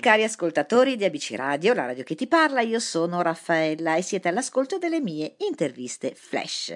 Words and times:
cari 0.00 0.24
ascoltatori 0.24 0.96
di 0.96 1.04
ABC 1.04 1.34
Radio, 1.36 1.74
la 1.74 1.84
radio 1.84 2.04
che 2.04 2.14
ti 2.14 2.26
parla, 2.26 2.62
io 2.62 2.80
sono 2.80 3.20
Raffaella 3.20 3.96
e 3.96 4.02
siete 4.02 4.28
all'ascolto 4.28 4.78
delle 4.78 5.00
mie 5.00 5.36
interviste 5.40 6.14
flash. 6.14 6.74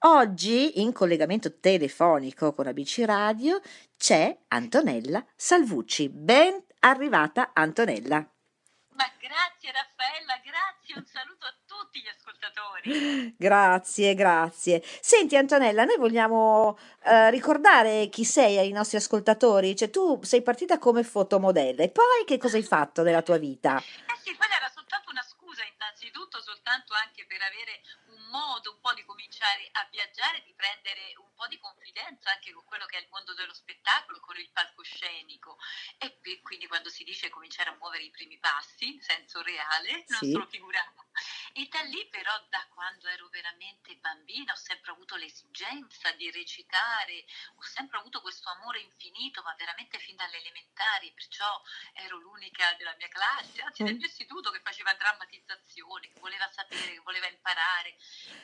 Oggi 0.00 0.80
in 0.80 0.92
collegamento 0.92 1.58
telefonico 1.60 2.52
con 2.54 2.66
ABC 2.66 3.02
Radio 3.04 3.60
c'è 3.96 4.36
Antonella 4.48 5.24
Salvucci. 5.36 6.08
Ben 6.08 6.62
arrivata 6.80 7.52
Antonella. 7.54 8.16
Ma 8.16 9.10
grazie 9.18 9.70
Raffaella, 9.72 10.40
grazie, 10.42 10.94
un 10.96 11.04
saluto 11.06 11.46
a 11.46 11.54
tutti 11.88 12.00
gli 12.00 12.08
ascoltatori. 12.08 13.34
Grazie, 13.36 14.14
grazie. 14.14 14.82
Senti 15.00 15.36
Antonella, 15.36 15.84
noi 15.84 15.96
vogliamo 15.96 16.78
eh, 17.04 17.30
ricordare 17.30 18.08
chi 18.08 18.24
sei 18.24 18.58
ai 18.58 18.72
nostri 18.72 18.98
ascoltatori, 18.98 19.74
cioè 19.74 19.88
tu 19.90 20.20
sei 20.22 20.42
partita 20.42 20.78
come 20.78 21.02
fotomodella 21.02 21.82
e 21.82 21.88
poi 21.88 22.24
che 22.26 22.36
cosa 22.36 22.56
hai 22.56 22.62
fatto 22.62 23.02
nella 23.02 23.22
tua 23.22 23.38
vita? 23.38 23.78
Eh 23.78 24.18
sì, 24.22 24.36
quella 24.36 24.56
era 24.56 24.68
soltanto 24.68 25.10
una 25.10 25.22
scusa 25.22 25.64
innanzitutto, 25.64 26.40
soltanto 26.42 26.92
anche 26.92 27.24
per 27.26 27.40
avere 27.40 27.80
un 28.12 28.28
modo 28.30 28.72
un 28.72 28.80
po' 28.80 28.92
di 28.92 29.04
cominciare 29.04 29.68
a 29.72 29.88
viaggiare, 29.90 30.42
di 30.44 30.52
prendere 30.54 31.16
un 31.16 31.32
po' 31.34 31.46
di 31.48 31.58
confidenza 31.58 32.30
anche 32.30 32.52
con 32.52 32.64
quello 32.68 32.84
che 32.84 32.98
è 32.98 33.00
il 33.00 33.08
mondo 33.10 33.32
dello 33.32 33.54
spettacolo, 33.54 34.20
con 34.20 34.36
il 34.36 34.50
palcoscenico 34.52 35.56
e 35.96 36.20
quindi 36.42 36.66
quando 36.68 36.90
si 36.90 37.04
dice 37.04 37.30
cominciare 37.30 37.70
a 37.70 37.76
muovere 37.80 38.04
i 38.04 38.10
primi 38.10 38.36
passi 38.38 38.92
in 38.92 39.00
senso 39.00 39.40
reale, 39.40 40.04
non 40.08 40.20
Sì. 40.20 40.32
solo 40.32 40.46
figurato. 40.46 41.06
E 41.52 41.66
da 41.68 41.80
lì 41.82 42.06
però 42.08 42.38
da 42.48 42.66
quando 42.68 43.08
ero 43.08 43.28
veramente 43.28 43.96
bambina 43.96 44.52
ho 44.52 44.56
sempre 44.56 44.92
avuto 44.92 45.16
l'esigenza 45.16 46.12
di 46.12 46.30
recitare, 46.30 47.24
ho 47.56 47.62
sempre 47.62 47.98
avuto 47.98 48.20
questo 48.20 48.48
amore 48.50 48.80
infinito, 48.80 49.42
ma 49.42 49.54
veramente 49.56 49.98
fin 49.98 50.16
dalle 50.16 50.38
elementari, 50.38 51.12
perciò 51.12 51.60
ero 51.94 52.18
l'unica 52.18 52.74
della 52.74 52.94
mia 52.96 53.08
classe, 53.08 53.62
anzi 53.62 53.82
del 53.82 53.94
Mm. 53.94 53.98
mio 53.98 54.06
istituto 54.06 54.50
che 54.50 54.60
faceva 54.60 54.94
drammatizzazione, 54.94 56.08
che 56.08 56.20
voleva 56.20 56.48
sapere, 56.48 56.92
che 56.92 57.00
voleva 57.00 57.28
imparare 57.28 57.96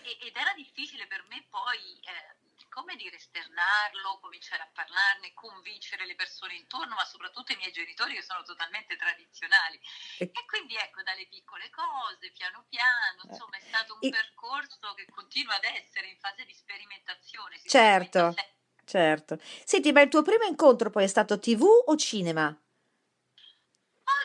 e- 0.02 0.18
ed 0.20 0.36
era 0.36 0.52
difficile 0.54 1.06
per 1.06 1.22
me 1.24 1.44
poi, 1.48 1.98
eh, 2.00 2.36
come 2.74 2.96
dire, 2.96 3.14
esternarlo, 3.14 4.18
cominciare 4.18 4.62
a 4.62 4.70
parlarne, 4.74 5.32
convincere 5.32 6.06
le 6.06 6.16
persone 6.16 6.54
intorno, 6.56 6.96
ma 6.96 7.04
soprattutto 7.04 7.52
i 7.52 7.56
miei 7.56 7.70
genitori 7.70 8.14
che 8.14 8.22
sono 8.22 8.42
totalmente 8.42 8.96
tradizionali. 8.96 9.78
E- 10.18 10.30
E 10.34 10.44
quindi 10.46 10.74
ecco, 10.74 11.00
dalle 11.04 11.28
piccole 11.28 11.70
cose, 11.70 12.32
piano 12.32 12.66
piano, 12.68 13.22
insomma, 13.30 13.56
è 13.56 13.60
stato 13.60 13.94
un 13.94 14.00
E- 14.02 14.10
percorso 14.10 14.92
che 14.94 15.06
continua 15.14 15.54
ad 15.54 15.62
essere 15.64 16.08
in 16.08 16.18
fase 16.18 16.44
di 16.44 16.52
sperimentazione. 16.52 17.60
Certo. 17.64 18.32
sempre. 18.32 18.52
Certo. 18.84 19.38
Senti, 19.64 19.92
ma 19.92 20.00
il 20.02 20.08
tuo 20.10 20.22
primo 20.22 20.42
incontro 20.44 20.90
poi 20.90 21.04
è 21.04 21.06
stato 21.06 21.38
TV 21.38 21.62
o 21.86 21.96
cinema? 21.96 22.46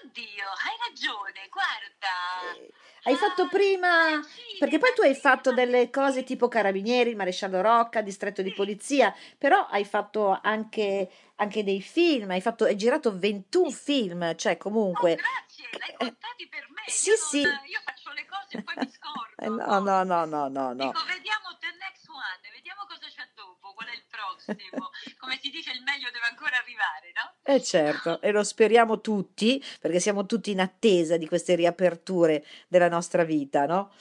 Oddio, 0.03 0.43
hai 0.49 0.77
ragione, 0.89 1.47
guarda. 1.49 2.55
Eh, 2.55 2.73
Hai 3.09 3.15
fatto 3.15 3.41
Ah, 3.43 3.47
prima, 3.47 4.19
perché 4.59 4.77
poi 4.77 4.93
tu 4.93 5.01
hai 5.01 5.15
fatto 5.15 5.51
delle 5.51 5.89
cose 5.89 6.23
tipo 6.23 6.47
Carabinieri, 6.47 7.15
Maresciallo 7.15 7.59
Rocca, 7.59 8.01
Distretto 8.01 8.43
di. 8.43 8.53
Polizia, 8.53 9.15
però 9.35 9.65
hai 9.65 9.83
fatto 9.83 10.37
anche, 10.43 11.09
anche 11.37 11.63
dei 11.63 11.81
film, 11.81 12.29
hai 12.29 12.41
fatto, 12.41 12.65
hai 12.65 12.75
girato 12.75 13.17
21 13.17 13.71
film, 13.71 14.35
cioè 14.35 14.53
Oh, 14.53 14.57
comunque... 14.57 15.15
grazie, 15.15 15.69
l'hai 15.79 15.89
eh, 15.89 15.95
contati 15.97 16.47
per 16.47 16.67
me. 16.69 16.81
sì, 16.85 17.09
Io, 17.09 17.15
sì. 17.15 17.41
non- 17.41 17.61
io 17.65 17.79
faccio 17.83 18.11
le 18.11 18.25
cose 18.27 18.57
e 18.57 18.61
poi 18.61 18.73
mi 18.77 18.91
scordo. 18.91 19.27
Eh, 19.41 19.47
no, 19.47 19.79
no, 19.79 20.03
no, 20.03 20.25
no, 20.25 20.47
no, 20.49 20.73
no. 20.73 20.73
Dico, 20.75 20.99
vediamo 21.07 21.55
the 21.61 21.71
next 21.79 22.09
one, 22.09 22.43
vediamo 22.51 22.83
cosa 22.85 23.07
c'è 23.07 23.23
dopo, 23.33 23.68
qual 23.79 23.87
è 23.87 23.95
il 23.95 24.03
prossimo. 24.09 24.91
Come 25.17 25.39
si 25.41 25.49
dice, 25.49 25.71
il 25.71 25.81
meglio 25.83 26.11
deve 26.11 26.25
ancora 26.25 26.57
arrivare, 26.57 27.13
no? 27.15 27.35
Eh 27.43 27.63
certo, 27.63 28.19
e 28.19 28.31
lo 28.31 28.43
speriamo 28.43 28.99
tutti, 28.99 29.63
perché 29.79 30.01
siamo 30.01 30.25
tutti 30.25 30.51
in 30.51 30.59
attesa 30.59 31.15
di 31.15 31.27
queste 31.27 31.55
riaperture 31.55 32.45
della 32.67 32.89
nostra 32.89 33.23
vita, 33.23 33.65
no? 33.65 33.93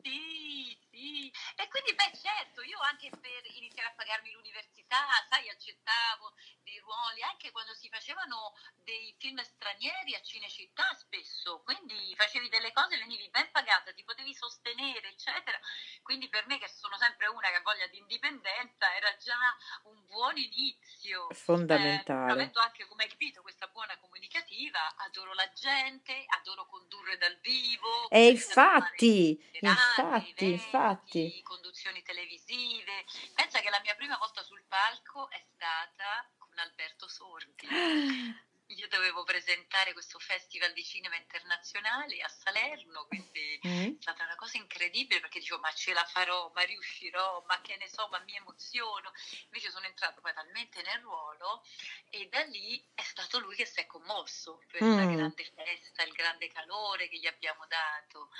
Sì, 0.00 0.74
sì. 0.90 1.30
E 1.56 1.68
quindi, 1.68 1.92
beh, 1.92 2.16
certo, 2.16 2.62
io 2.62 2.78
anche 2.80 3.10
per 3.10 3.44
iniziare 3.56 3.90
a 3.90 3.94
pagarmi 3.94 4.32
l'università, 4.32 5.04
sai, 5.28 5.50
accettavo 5.50 6.32
dei 6.70 6.78
ruoli, 6.78 7.22
anche 7.22 7.50
quando 7.50 7.74
si 7.74 7.88
facevano 7.88 8.54
dei 8.84 9.12
film 9.18 9.42
stranieri 9.42 10.14
a 10.14 10.22
Cinecittà 10.22 10.94
spesso, 10.94 11.60
quindi 11.64 12.14
facevi 12.16 12.48
delle 12.48 12.72
cose, 12.72 12.96
venivi 12.96 13.28
ben 13.28 13.50
pagata, 13.50 13.92
ti 13.92 14.04
potevi 14.04 14.32
sostenere, 14.32 15.08
eccetera. 15.08 15.58
Quindi 16.02 16.28
per 16.28 16.46
me, 16.46 16.58
che 16.58 16.68
sono 16.68 16.96
sempre 16.96 17.26
una 17.26 17.48
che 17.48 17.56
ha 17.56 17.62
voglia 17.62 17.86
di 17.88 17.98
indipendenza, 17.98 18.94
era 18.94 19.14
già 19.16 19.36
un 19.84 20.06
buon 20.06 20.36
inizio. 20.36 21.28
Eh, 21.28 21.34
Fondamentale. 21.34 22.32
avendo 22.32 22.60
anche, 22.60 22.86
come 22.86 23.02
hai 23.02 23.10
capito, 23.10 23.42
questa 23.42 23.66
buona 23.66 23.98
comunicativa, 23.98 24.94
adoro 24.96 25.34
la 25.34 25.50
gente, 25.52 26.24
adoro 26.28 26.66
condurre 26.66 27.18
dal 27.18 27.36
vivo. 27.40 28.08
E 28.10 28.28
infatti, 28.28 29.40
infatti, 29.60 30.30
eventi, 30.30 30.50
infatti. 30.50 31.42
conduzioni 31.42 32.02
televisive. 32.02 33.04
Pensa 33.34 33.60
che 33.60 33.70
la 33.70 33.80
mia 33.80 33.94
prima 33.96 34.16
volta 34.18 34.42
sul 34.42 34.62
palco 34.68 35.28
è 35.30 35.42
stata 35.54 36.28
Alberto 36.62 37.08
Sordi. 37.08 37.66
Io 38.70 38.86
dovevo 38.86 39.24
presentare 39.24 39.92
questo 39.92 40.20
festival 40.20 40.72
di 40.72 40.84
cinema 40.84 41.16
internazionale 41.16 42.20
a 42.20 42.28
Salerno, 42.28 43.04
quindi 43.06 43.58
Mm. 43.66 43.88
è 43.90 43.96
stata 43.98 44.24
una 44.24 44.36
cosa 44.36 44.58
incredibile 44.80 45.20
perché 45.20 45.38
dicevo 45.40 45.60
ma 45.60 45.70
ce 45.72 45.92
la 45.92 46.04
farò, 46.04 46.50
ma 46.54 46.62
riuscirò, 46.62 47.44
ma 47.46 47.60
che 47.60 47.76
ne 47.78 47.86
so, 47.88 48.08
ma 48.10 48.18
mi 48.20 48.34
emoziono. 48.36 49.12
Invece 49.44 49.70
sono 49.70 49.84
entrato 49.84 50.20
poi 50.22 50.32
talmente 50.32 50.80
nel 50.82 51.00
ruolo 51.00 51.62
e 52.08 52.28
da 52.30 52.40
lì 52.44 52.82
è 52.94 53.02
stato 53.02 53.38
lui 53.40 53.54
che 53.54 53.66
si 53.66 53.80
è 53.80 53.86
commosso 53.86 54.62
per 54.70 54.80
la 54.82 55.04
Mm. 55.04 55.14
grande 55.16 55.44
festa, 55.54 56.02
il 56.02 56.12
grande 56.12 56.48
calore 56.48 57.08
che 57.08 57.18
gli 57.18 57.26
abbiamo 57.26 57.66
dato 57.68 58.30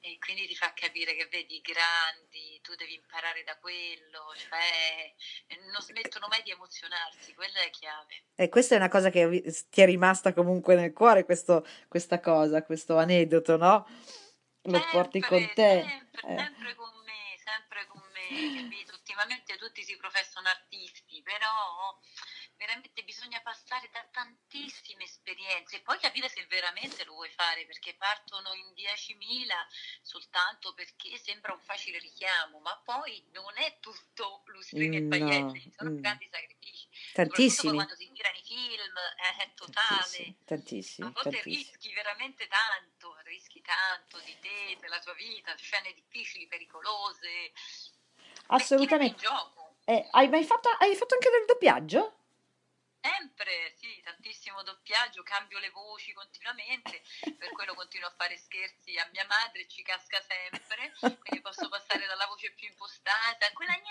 e 0.00 0.16
quindi 0.18 0.46
ti 0.46 0.56
fa 0.56 0.72
capire 0.72 1.14
che 1.14 1.26
vedi 1.26 1.56
i 1.56 1.60
grandi, 1.60 2.58
tu 2.62 2.74
devi 2.74 2.94
imparare 2.94 3.44
da 3.44 3.56
quello, 3.58 4.32
cioè 4.36 5.14
non 5.70 5.82
smettono 5.82 6.26
mai 6.28 6.42
di 6.42 6.50
emozionarsi, 6.50 7.34
quella 7.34 7.60
è 7.60 7.70
chiave. 7.70 8.24
E 8.34 8.48
questa 8.48 8.74
è 8.74 8.78
una 8.78 8.88
cosa 8.88 9.10
che 9.10 9.42
ti 9.68 9.80
è 9.82 9.84
rimasta 9.84 10.32
comunque 10.32 10.74
nel 10.74 10.92
cuore, 10.94 11.24
questo- 11.24 11.66
questa 11.88 12.20
cosa, 12.20 12.62
questo 12.62 12.96
aneddoto, 12.96 13.56
no? 13.58 13.86
Lo 14.62 14.80
porti 14.90 15.20
con 15.20 15.38
Sempre, 15.38 15.54
te. 15.54 15.82
sempre, 15.88 16.20
Eh. 16.22 16.36
sempre 16.36 16.74
con 16.74 16.92
me, 17.04 17.38
sempre 17.42 17.86
con 17.86 18.02
me, 18.12 18.62
capito? 18.62 18.92
Ultimamente 18.94 19.56
tutti 19.56 19.82
si 19.82 19.96
professano 19.96 20.48
artisti, 20.48 21.22
però 21.22 21.98
veramente 22.56 23.02
bisogna 23.02 23.40
passare 23.40 23.88
da 23.90 24.04
tantissime 24.12 25.04
esperienze 25.04 25.76
e 25.76 25.80
poi 25.80 25.98
capire 25.98 26.28
se 26.28 26.44
veramente 26.44 27.04
lo 27.04 27.14
vuoi 27.14 27.30
fare, 27.30 27.64
perché 27.64 27.94
partono 27.94 28.52
in 28.52 28.74
10.000 28.74 29.66
soltanto 30.02 30.74
perché 30.74 31.16
sembra 31.16 31.54
un 31.54 31.60
facile 31.60 31.98
richiamo, 31.98 32.58
ma 32.60 32.78
poi 32.84 33.24
non 33.32 33.56
è 33.56 33.78
tutto 33.80 34.42
lustrini 34.44 34.96
e 34.96 35.00
No, 35.00 35.08
pagliette, 35.08 35.70
sono 35.74 35.90
mm. 35.90 36.00
grandi 36.00 36.28
sacrifici, 36.30 36.86
soprattutto 36.90 37.14
Tantissimi, 37.14 37.74
quando 37.74 37.94
si 37.94 38.12
girano 38.12 38.36
i 38.36 38.42
film, 38.42 38.94
è 39.38 39.54
totale. 39.54 39.86
tantissimi, 39.88 40.28
A 40.28 40.44
tantissimi, 40.44 41.12
volte 41.12 41.30
tantissimi. 41.30 41.54
rischi 41.56 41.92
veramente 41.94 42.46
tanto, 42.46 43.16
rischi 43.24 43.49
tanto 43.62 44.18
di 44.24 44.36
te, 44.40 44.76
della 44.80 44.98
tua 45.00 45.14
vita, 45.14 45.54
scene 45.56 45.92
difficili, 45.92 46.46
pericolose. 46.46 47.52
Assolutamente. 48.48 49.20
gioco. 49.20 49.76
Eh, 49.84 50.06
hai 50.10 50.28
mai 50.28 50.44
fatto, 50.44 50.68
hai 50.78 50.94
fatto 50.94 51.14
anche 51.14 51.30
del 51.30 51.44
doppiaggio? 51.46 52.19
Sempre, 53.00 53.72
sì, 53.76 54.00
tantissimo 54.04 54.62
doppiaggio, 54.62 55.22
cambio 55.22 55.58
le 55.58 55.70
voci 55.70 56.12
continuamente, 56.12 57.00
per 57.38 57.48
quello 57.52 57.74
continuo 57.74 58.08
a 58.08 58.14
fare 58.16 58.36
scherzi 58.36 58.96
a 58.98 59.08
mia 59.10 59.24
madre, 59.26 59.66
ci 59.66 59.82
casca 59.82 60.20
sempre, 60.20 60.92
quindi 61.18 61.40
posso 61.40 61.68
passare 61.70 62.04
dalla 62.06 62.26
voce 62.26 62.52
più 62.52 62.68
impostata 62.68 63.50
quella 63.54 63.72
che 63.72 63.88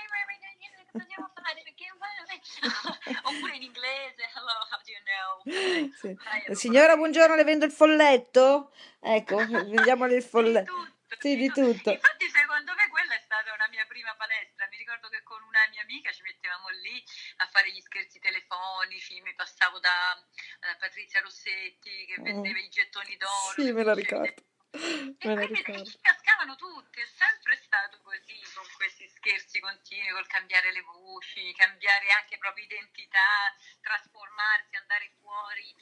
dobbiamo 0.91 1.31
fare, 1.33 1.63
perché 1.63 1.87
oppure 3.23 3.55
in 3.55 3.63
inglese, 3.63 4.29
hello, 4.35 4.53
how 4.69 4.79
do 4.83 4.91
you 4.91 5.01
know? 5.03 5.89
Sì. 5.93 6.55
Signora, 6.55 6.95
buongiorno, 6.95 7.35
le 7.35 7.43
vendo 7.43 7.65
il 7.65 7.71
folletto? 7.71 8.71
Ecco, 8.99 9.37
vendiamole 9.37 10.15
il 10.15 10.21
Di 10.23 10.29
folletto. 10.29 10.73
tutto, 10.73 11.15
Sì, 11.19 11.35
di 11.35 11.47
tutto. 11.47 11.91
Infatti, 11.91 12.29
secondo 12.29 12.73
me, 12.75 12.87
quella 12.89 13.15
è 13.15 13.21
stata 13.23 13.53
una 13.53 13.67
mia 13.69 13.85
prima 13.87 14.13
palestra. 14.15 14.67
Mi 14.69 14.77
ricordo 14.77 15.09
che 15.09 15.23
con 15.23 15.41
una 15.43 15.65
mia 15.71 15.81
amica 15.81 16.11
ci 16.11 16.21
mettevamo 16.21 16.67
lì 16.69 17.03
a 17.37 17.47
fare 17.47 17.71
gli 17.71 17.79
scherzi 17.81 18.18
telefonici. 18.59 19.21
Mi 19.21 19.33
passavo 19.35 19.79
da 19.79 20.15
eh, 20.17 20.75
Patrizia 20.79 21.21
Rossetti 21.21 22.05
che 22.05 22.19
Mm. 22.19 22.23
vendeva 22.23 22.59
i 22.59 22.69
gettoni 22.69 23.15
d'oro. 23.17 23.53
Sì, 23.55 23.71
me 23.71 23.83
la 23.83 23.93
ricordo. 23.93 24.43
E 24.71 25.27
Me 25.27 25.33
la 25.33 25.41
quindi 25.47 25.63
ricordo. 25.63 25.85
ci 25.85 25.97
cascavano 25.99 26.55
tutti, 26.55 26.99
è 27.01 27.05
sempre 27.05 27.55
stato 27.65 27.97
così, 28.03 28.37
con 28.53 28.63
questi 28.77 29.07
scherzi 29.09 29.59
continui, 29.59 30.09
col 30.11 30.27
cambiare 30.27 30.71
le 30.71 30.81
voci, 30.81 31.53
cambiare 31.55 32.11
anche 32.11 32.37
proprio 32.37 32.65
identità, 32.65 33.55
trasformarsi, 33.81 34.75
andare 34.75 35.09
fuori 35.19 35.73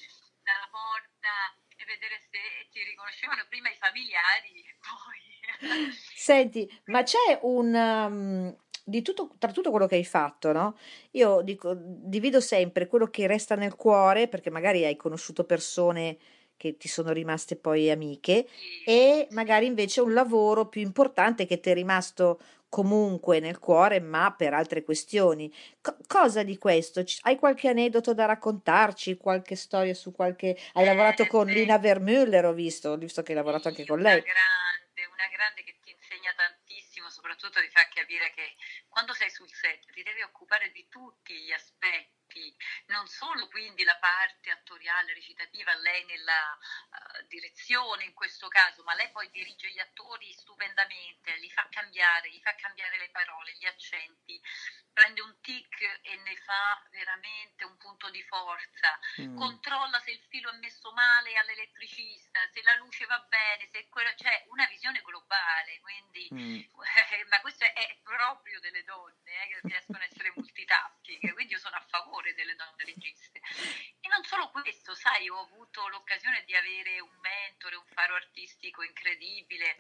dalla 0.42 0.68
porta 0.72 1.54
e 1.76 1.84
vedere 1.84 2.22
se 2.32 2.68
ti 2.72 2.82
riconoscevano 2.84 3.46
prima 3.50 3.70
i 3.70 3.76
familiari 3.78 4.64
e 4.64 4.78
poi... 4.80 5.92
Senti, 6.16 6.82
ma 6.86 7.04
c'è 7.04 7.40
un... 7.42 7.74
um, 7.76 8.58
di 8.90 9.02
tutto, 9.02 9.30
tra 9.38 9.52
tutto 9.52 9.70
quello 9.70 9.86
che 9.86 9.96
hai 9.96 10.06
fatto, 10.06 10.54
no? 10.54 10.78
Io 11.12 11.42
dico, 11.42 11.74
divido 11.78 12.40
sempre 12.40 12.88
quello 12.88 13.08
che 13.08 13.28
resta 13.28 13.56
nel 13.56 13.76
cuore, 13.76 14.30
perché 14.30 14.50
magari 14.50 14.86
hai 14.86 14.96
conosciuto 14.96 15.44
persone 15.44 16.18
che 16.56 16.78
ti 16.78 16.88
sono 16.88 17.12
rimaste 17.12 17.58
poi 17.58 17.92
amiche, 17.92 18.48
e 18.86 19.28
magari 19.32 19.66
invece 19.66 20.00
un 20.00 20.14
lavoro 20.14 20.68
più 20.68 20.82
importante 20.82 21.46
che 21.46 21.60
ti 21.60 21.70
è 21.70 21.74
rimasto 21.74 22.40
comunque 22.70 23.40
nel 23.40 23.60
cuore, 23.60 24.00
ma 24.00 24.34
per 24.34 24.54
altre 24.54 24.84
questioni. 24.84 25.54
Co- 25.82 25.98
cosa 26.08 26.44
di 26.44 26.58
questo? 26.58 27.04
C- 27.04 27.20
hai 27.24 27.36
qualche 27.38 27.68
aneddoto 27.68 28.14
da 28.14 28.26
raccontarci? 28.26 29.18
Qualche 29.18 29.56
storia 29.56 29.94
su 29.94 30.12
qualche... 30.12 30.58
Hai 30.74 30.86
lavorato 30.86 31.24
Eh, 31.24 31.28
con 31.28 31.48
sì. 31.48 31.54
Lina 31.54 31.78
Vermüller, 31.78 32.46
ho 32.46 32.54
visto, 32.54 32.90
ho 32.90 32.98
visto 32.98 33.22
che 33.22 33.32
hai 33.34 33.38
lavorato 33.38 33.68
anche 33.68 33.82
Sì, 33.82 33.88
con 33.88 34.00
una 34.00 34.10
lei. 34.10 34.22
grande, 34.22 35.06
una 35.14 35.28
grande 35.32 35.64
che 35.64 35.76
ti 35.84 35.92
insegna 35.92 36.34
tantissimo, 36.36 37.10
soprattutto 37.10 37.62
ti 37.62 37.70
fa 37.70 37.88
capire 37.94 38.32
che 38.36 38.56
quando 38.98 39.14
sei 39.14 39.30
sul 39.30 39.54
set 39.54 39.86
ti 39.92 40.02
devi 40.02 40.24
occupare 40.24 40.72
di 40.72 40.88
tutti 40.90 41.32
gli 41.32 41.52
aspetti, 41.52 42.58
non 42.88 43.06
solo 43.06 43.48
quindi 43.48 43.84
la 43.84 43.96
parte 43.98 44.50
attoriale, 44.50 45.14
recitativa, 45.14 45.72
lei 45.76 46.04
nella 46.06 46.58
eh, 46.58 47.28
direzione 47.28 48.06
in 48.06 48.16
questo 48.16 48.48
caso, 48.48 48.82
ma 48.82 48.96
lei 48.96 49.12
poi 49.12 49.30
dirige 49.30 49.70
gli 49.70 49.78
attori 49.78 50.34
stupendamente, 50.34 51.36
li 51.36 51.52
fa 51.52 51.68
cambiare, 51.70 52.32
gli 52.32 52.42
fa 52.42 52.56
cambiare 52.56 52.98
le 52.98 53.12
parole, 53.12 53.54
gli 53.60 53.68
accenti, 53.68 54.42
prende 54.92 55.22
un 55.22 55.40
tic 55.42 56.00
e 56.02 56.16
ne 56.16 56.36
fa 56.38 56.84
veramente 56.90 57.66
un 57.66 57.78
punto 57.78 58.10
di 58.10 58.24
forza 58.24 58.98
Mm, 59.22 59.36
controlla 59.36 60.00
se 60.02 60.12
il 60.12 60.22
filo 60.30 60.52
è 60.52 60.58
messo 60.58 60.92
male 60.92 61.36
all'elettricista, 61.38 62.40
se 62.54 62.62
la 62.62 62.76
luce 62.76 63.06
va 63.06 63.20
bene, 63.28 63.68
se 63.72 63.88
quella, 63.90 64.14
cioè 64.16 64.46
una 64.50 64.66
visione 64.68 65.02
globale, 65.02 65.80
quindi 65.80 66.28
mm. 66.34 66.60
ma 67.30 67.42
questo 67.42 67.64
è, 67.64 67.67
delle 68.70 68.84
donne 68.84 69.32
eh, 69.44 69.48
che 69.48 69.60
riescono 69.64 70.04
a 70.04 70.08
essere 70.08 70.32
multitasking, 70.36 71.34
quindi 71.34 71.54
io 71.54 71.60
sono 71.60 71.76
a 71.76 71.86
favore 71.88 72.34
delle 72.34 72.56
donne 72.56 72.84
registe. 72.86 73.40
E 74.00 74.08
non 74.10 74.24
solo 74.24 74.50
questo, 74.50 74.94
sai, 74.96 75.30
ho 75.30 75.40
avuto 75.40 75.88
l'occasione 75.88 76.44
di 76.44 76.56
avere 76.56 77.00
un 77.00 77.16
mentore, 77.20 77.76
un 77.76 77.86
faro 77.86 78.16
artistico 78.16 78.84
incredibile, 78.84 79.78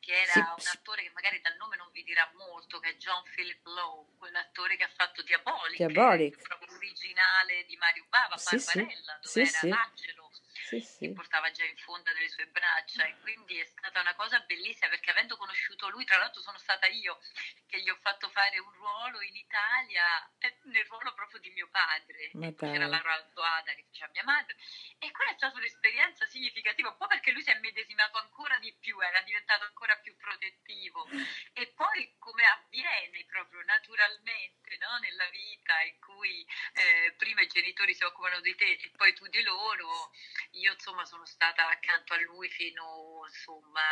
che 0.00 0.12
era 0.22 0.34
Sì, 0.34 0.42
un 0.58 0.66
attore 0.66 1.02
che 1.02 1.10
magari 1.10 1.40
dal 1.40 1.56
nome 1.56 1.76
non 1.76 1.90
vi 1.90 2.02
dirà 2.02 2.28
molto, 2.34 2.78
che 2.78 2.90
è 2.90 2.96
John 2.96 3.22
Philip 3.34 3.64
Lowe, 3.66 4.06
quell'attore 4.16 4.76
che 4.76 4.84
ha 4.84 4.88
fatto 4.94 5.22
Diabolic, 5.22 5.78
Diabolic. 5.78 6.36
proprio 6.42 6.68
l'originale 6.72 7.64
di 7.64 7.76
Mario 7.76 8.06
Bava, 8.08 8.36
Sì, 8.36 8.58
sì, 8.58 8.86
Barbarella, 8.86 9.18
dove 9.20 9.42
sì, 9.42 9.46
era 9.46 9.60
sì, 9.60 9.68
l'angelo 9.68 10.32
sì, 10.62 10.80
che 11.00 11.08
sì. 11.08 11.08
portava 11.12 11.50
già 11.50 11.64
in 11.64 11.76
fonda 11.76 12.12
delle 12.12 12.28
sue 12.28 12.46
braccia 12.46 13.04
e 13.04 13.16
quindi 13.20 13.58
è 13.58 13.64
stata 13.64 14.00
una 14.00 14.14
cosa 14.14 14.40
bellissima 14.40 14.90
perché 14.90 15.10
avendo 15.10 15.36
conosciuto 15.36 15.88
lui, 15.88 16.04
tra 16.04 16.18
l'altro 16.18 16.40
sono 16.42 16.58
stata 16.58 16.86
io 16.86 17.18
che 17.66 17.80
gli 17.80 17.88
ho 17.88 17.96
fatto 18.00 18.27
fare 18.38 18.60
un 18.60 18.72
ruolo 18.72 19.20
in 19.20 19.34
Italia 19.34 20.06
eh, 20.38 20.58
nel 20.70 20.86
ruolo 20.86 21.12
proprio 21.14 21.40
di 21.40 21.50
mio 21.50 21.66
padre, 21.72 22.30
c'era 22.30 22.86
dai. 22.86 22.88
la 22.88 23.02
Altoada 23.02 23.74
che 23.74 23.84
faceva 23.90 24.10
mia 24.12 24.22
madre 24.22 24.54
e 25.00 25.10
quella 25.10 25.32
è 25.32 25.34
stata 25.34 25.56
un'esperienza 25.58 26.24
significativa, 26.26 26.90
un 26.90 26.96
po' 26.96 27.08
perché 27.08 27.32
lui 27.32 27.42
si 27.42 27.50
è 27.50 27.58
medesimato 27.58 28.18
ancora 28.18 28.56
di 28.58 28.72
più, 28.78 29.00
era 29.00 29.20
diventato 29.22 29.64
ancora 29.64 29.98
più 29.98 30.16
protettivo 30.16 31.08
e 31.52 31.66
poi 31.74 32.14
come 32.18 32.44
avviene 32.44 33.24
proprio 33.26 33.60
naturalmente 33.64 34.76
no? 34.78 34.98
nella 34.98 35.28
vita 35.30 35.80
in 35.82 35.98
cui 35.98 36.46
eh, 36.74 37.14
prima 37.18 37.40
i 37.42 37.48
genitori 37.48 37.92
si 37.92 38.04
occupano 38.04 38.38
di 38.40 38.54
te 38.54 38.70
e 38.70 38.90
poi 38.94 39.12
tu 39.14 39.26
di 39.26 39.42
loro, 39.42 40.12
io 40.52 40.72
insomma 40.72 41.04
sono 41.04 41.26
stata 41.26 41.68
accanto 41.68 42.14
a 42.14 42.20
lui 42.20 42.48
fino 42.50 43.24
insomma 43.26 43.82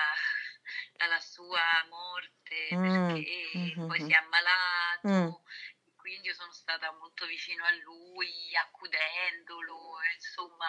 alla 0.98 1.20
sua 1.20 1.60
morte 1.88 2.34
Mm, 2.72 2.80
perché 2.80 3.80
poi 3.86 3.98
mhm, 3.98 4.06
si 4.06 4.12
è 4.12 4.14
mm. 5.06 5.28
Quindi 6.16 6.28
io 6.28 6.34
sono 6.34 6.52
stata 6.52 6.90
molto 6.92 7.26
vicino 7.26 7.64
a 7.64 7.70
lui, 7.82 8.54
accudendolo, 8.56 9.96
insomma, 10.14 10.66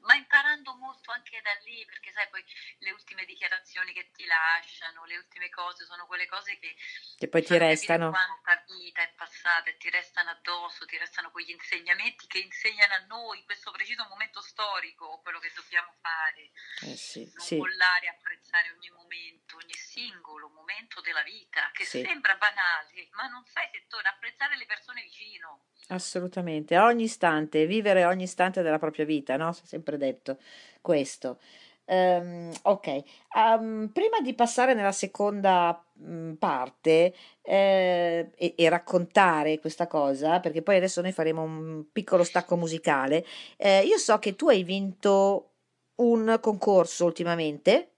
ma 0.00 0.14
imparando 0.14 0.74
molto 0.76 1.10
anche 1.10 1.40
da 1.42 1.52
lì, 1.64 1.84
perché 1.84 2.10
sai 2.12 2.26
poi 2.28 2.42
le 2.78 2.90
ultime 2.92 3.24
dichiarazioni 3.24 3.92
che 3.92 4.10
ti 4.12 4.24
lasciano, 4.24 5.04
le 5.04 5.18
ultime 5.18 5.50
cose 5.50 5.84
sono 5.84 6.06
quelle 6.06 6.26
cose 6.26 6.56
che 6.58 6.74
Che 7.18 7.28
poi 7.28 7.42
ti 7.42 7.56
restano. 7.58 8.10
quanta 8.10 8.62
vita 8.66 9.02
è 9.02 9.12
passata 9.14 9.68
e 9.70 9.76
ti 9.76 9.90
restano 9.90 10.30
addosso, 10.30 10.86
ti 10.86 10.96
restano 10.96 11.30
quegli 11.30 11.50
insegnamenti 11.50 12.26
che 12.26 12.38
insegnano 12.38 12.94
a 12.94 12.98
noi. 13.06 13.38
In 13.38 13.44
questo 13.44 13.70
preciso 13.70 14.04
momento 14.06 14.40
storico 14.40 15.20
quello 15.20 15.38
che 15.38 15.52
dobbiamo 15.54 15.92
fare, 16.00 16.50
Eh 16.82 16.96
sì, 16.96 17.30
non 17.34 17.44
sì, 17.44 17.56
mollare, 17.56 18.08
apprezzare 18.08 18.70
ogni 18.70 18.90
momento, 18.90 19.56
ogni 19.56 19.74
singolo 19.74 20.48
momento 20.48 21.00
della 21.00 21.22
vita, 21.22 21.70
che 21.72 21.84
sì, 21.84 22.00
sembra 22.02 22.36
banale, 22.36 23.08
ma 23.12 23.26
non 23.28 23.44
sai 23.44 23.68
se 23.70 23.84
torna 23.86 24.08
a 24.10 24.12
apprezzare 24.12 24.56
le 24.56 24.64
persone 24.64 24.76
vicino. 25.02 25.60
assolutamente. 25.88 26.74
A 26.76 26.84
ogni 26.86 27.04
istante, 27.04 27.66
vivere 27.66 28.04
ogni 28.04 28.24
istante 28.24 28.62
della 28.62 28.78
propria 28.78 29.04
vita, 29.04 29.36
no? 29.36 29.52
Si 29.52 29.62
è 29.64 29.66
sempre 29.66 29.96
detto 29.96 30.38
questo. 30.80 31.38
Ehm, 31.86 32.52
ok, 32.62 33.02
Ehm, 33.36 33.90
prima 33.92 34.20
di 34.20 34.34
passare 34.34 34.74
nella 34.74 34.92
seconda 34.92 35.82
mm, 36.00 36.34
parte 36.34 37.14
eh, 37.42 38.30
e, 38.36 38.54
e 38.56 38.68
raccontare 38.68 39.58
questa 39.58 39.86
cosa, 39.86 40.40
perché 40.40 40.62
poi 40.62 40.76
adesso 40.76 41.00
noi 41.00 41.12
faremo 41.12 41.42
un 41.42 41.84
piccolo 41.92 42.24
stacco 42.24 42.56
musicale, 42.56 43.24
eh, 43.56 43.82
io 43.84 43.96
so 43.98 44.18
che 44.18 44.34
tu 44.36 44.48
hai 44.48 44.64
vinto 44.64 45.52
un 45.96 46.38
concorso 46.40 47.04
ultimamente, 47.06 47.92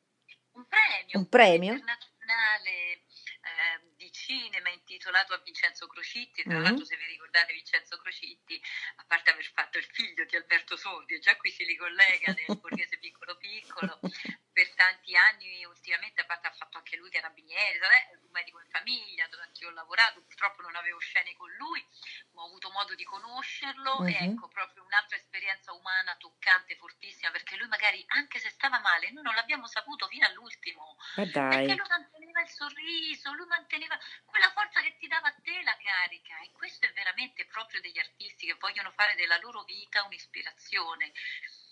Un 0.52 0.66
premio, 0.68 1.18
un 1.18 1.28
premio 1.28 1.72
internazionale 1.72 2.09
cinema 4.30 4.70
intitolato 4.70 5.34
a 5.34 5.38
Vincenzo 5.38 5.88
Crocitti. 5.88 6.44
Tra 6.44 6.58
Mm, 6.58 6.62
l'altro, 6.62 6.84
se 6.84 6.96
vi 6.96 7.06
ricordate, 7.06 7.52
Vincenzo 7.52 7.96
Crocitti, 7.98 8.62
a 8.96 9.04
parte 9.04 9.30
aver 9.30 9.50
fatto 9.52 9.78
il 9.78 9.84
figlio 9.84 10.24
di 10.24 10.36
Alberto 10.36 10.76
Sordi, 10.76 11.14
e 11.14 11.18
già 11.18 11.36
qui 11.36 11.50
si 11.50 11.64
ricollega 11.64 12.32
nel 12.32 12.46
Borghese 12.60 12.98
Piccolo 12.98 13.36
Piccolo, 13.36 13.98
per 14.52 14.74
tanti 14.74 15.16
anni 15.16 15.64
ultimamente, 15.64 16.20
a 16.20 16.24
parte 16.26 16.46
ha 16.46 16.52
fatto 16.52 16.78
anche 16.78 16.96
lui 16.96 17.10
carabinieri, 17.10 17.78
un 18.22 18.30
medico 18.30 18.60
in 18.60 18.68
famiglia, 18.70 19.26
dove 19.28 19.42
anch'io 19.42 19.68
ho 19.68 19.72
lavorato, 19.72 20.22
purtroppo 20.22 20.62
non 20.62 20.76
avevo 20.76 20.98
scene 20.98 21.34
con 21.36 21.50
lui, 21.54 21.84
ma 22.32 22.42
ho 22.42 22.46
avuto 22.46 22.70
modo 22.70 22.94
di 22.94 23.04
conoscerlo 23.04 24.04
e 24.04 24.12
mhm. 24.12 24.30
ecco 24.30 24.48
proprio 24.48 24.84
un'altra 24.84 25.16
esperienza 25.16 25.72
umana 25.72 26.14
toccante, 26.16 26.76
fortissima, 26.76 27.30
perché 27.30 27.56
lui 27.56 27.68
magari 27.68 28.04
anche 28.08 28.38
se 28.38 28.50
stava 28.50 28.78
male, 28.80 29.10
noi 29.10 29.24
non 29.24 29.34
l'abbiamo 29.34 29.66
saputo 29.66 30.06
fino 30.08 30.26
all'ultimo, 30.26 30.96
Ma 31.16 31.24
perché 31.24 31.66
dai, 31.66 31.76
lui 31.76 31.86
manteneva 32.40 32.42
il 32.42 32.48
sorriso, 32.48 33.32
lui 33.34 33.46
manteneva 33.46 33.98
quella 34.24 34.50
forza 34.50 34.80
che 34.80 34.96
ti 34.98 35.06
dava 35.06 35.28
a 35.28 35.34
te 35.42 35.62
la 35.62 35.76
carica 35.76 36.40
e 36.40 36.50
questo 36.52 36.86
è 36.86 36.92
veramente 36.92 37.46
proprio 37.46 37.80
degli 37.80 37.98
artisti 37.98 38.46
che 38.46 38.56
vogliono 38.58 38.90
fare 38.92 39.14
della 39.14 39.38
loro 39.38 39.62
vita 39.64 40.04
un'ispirazione. 40.04 41.12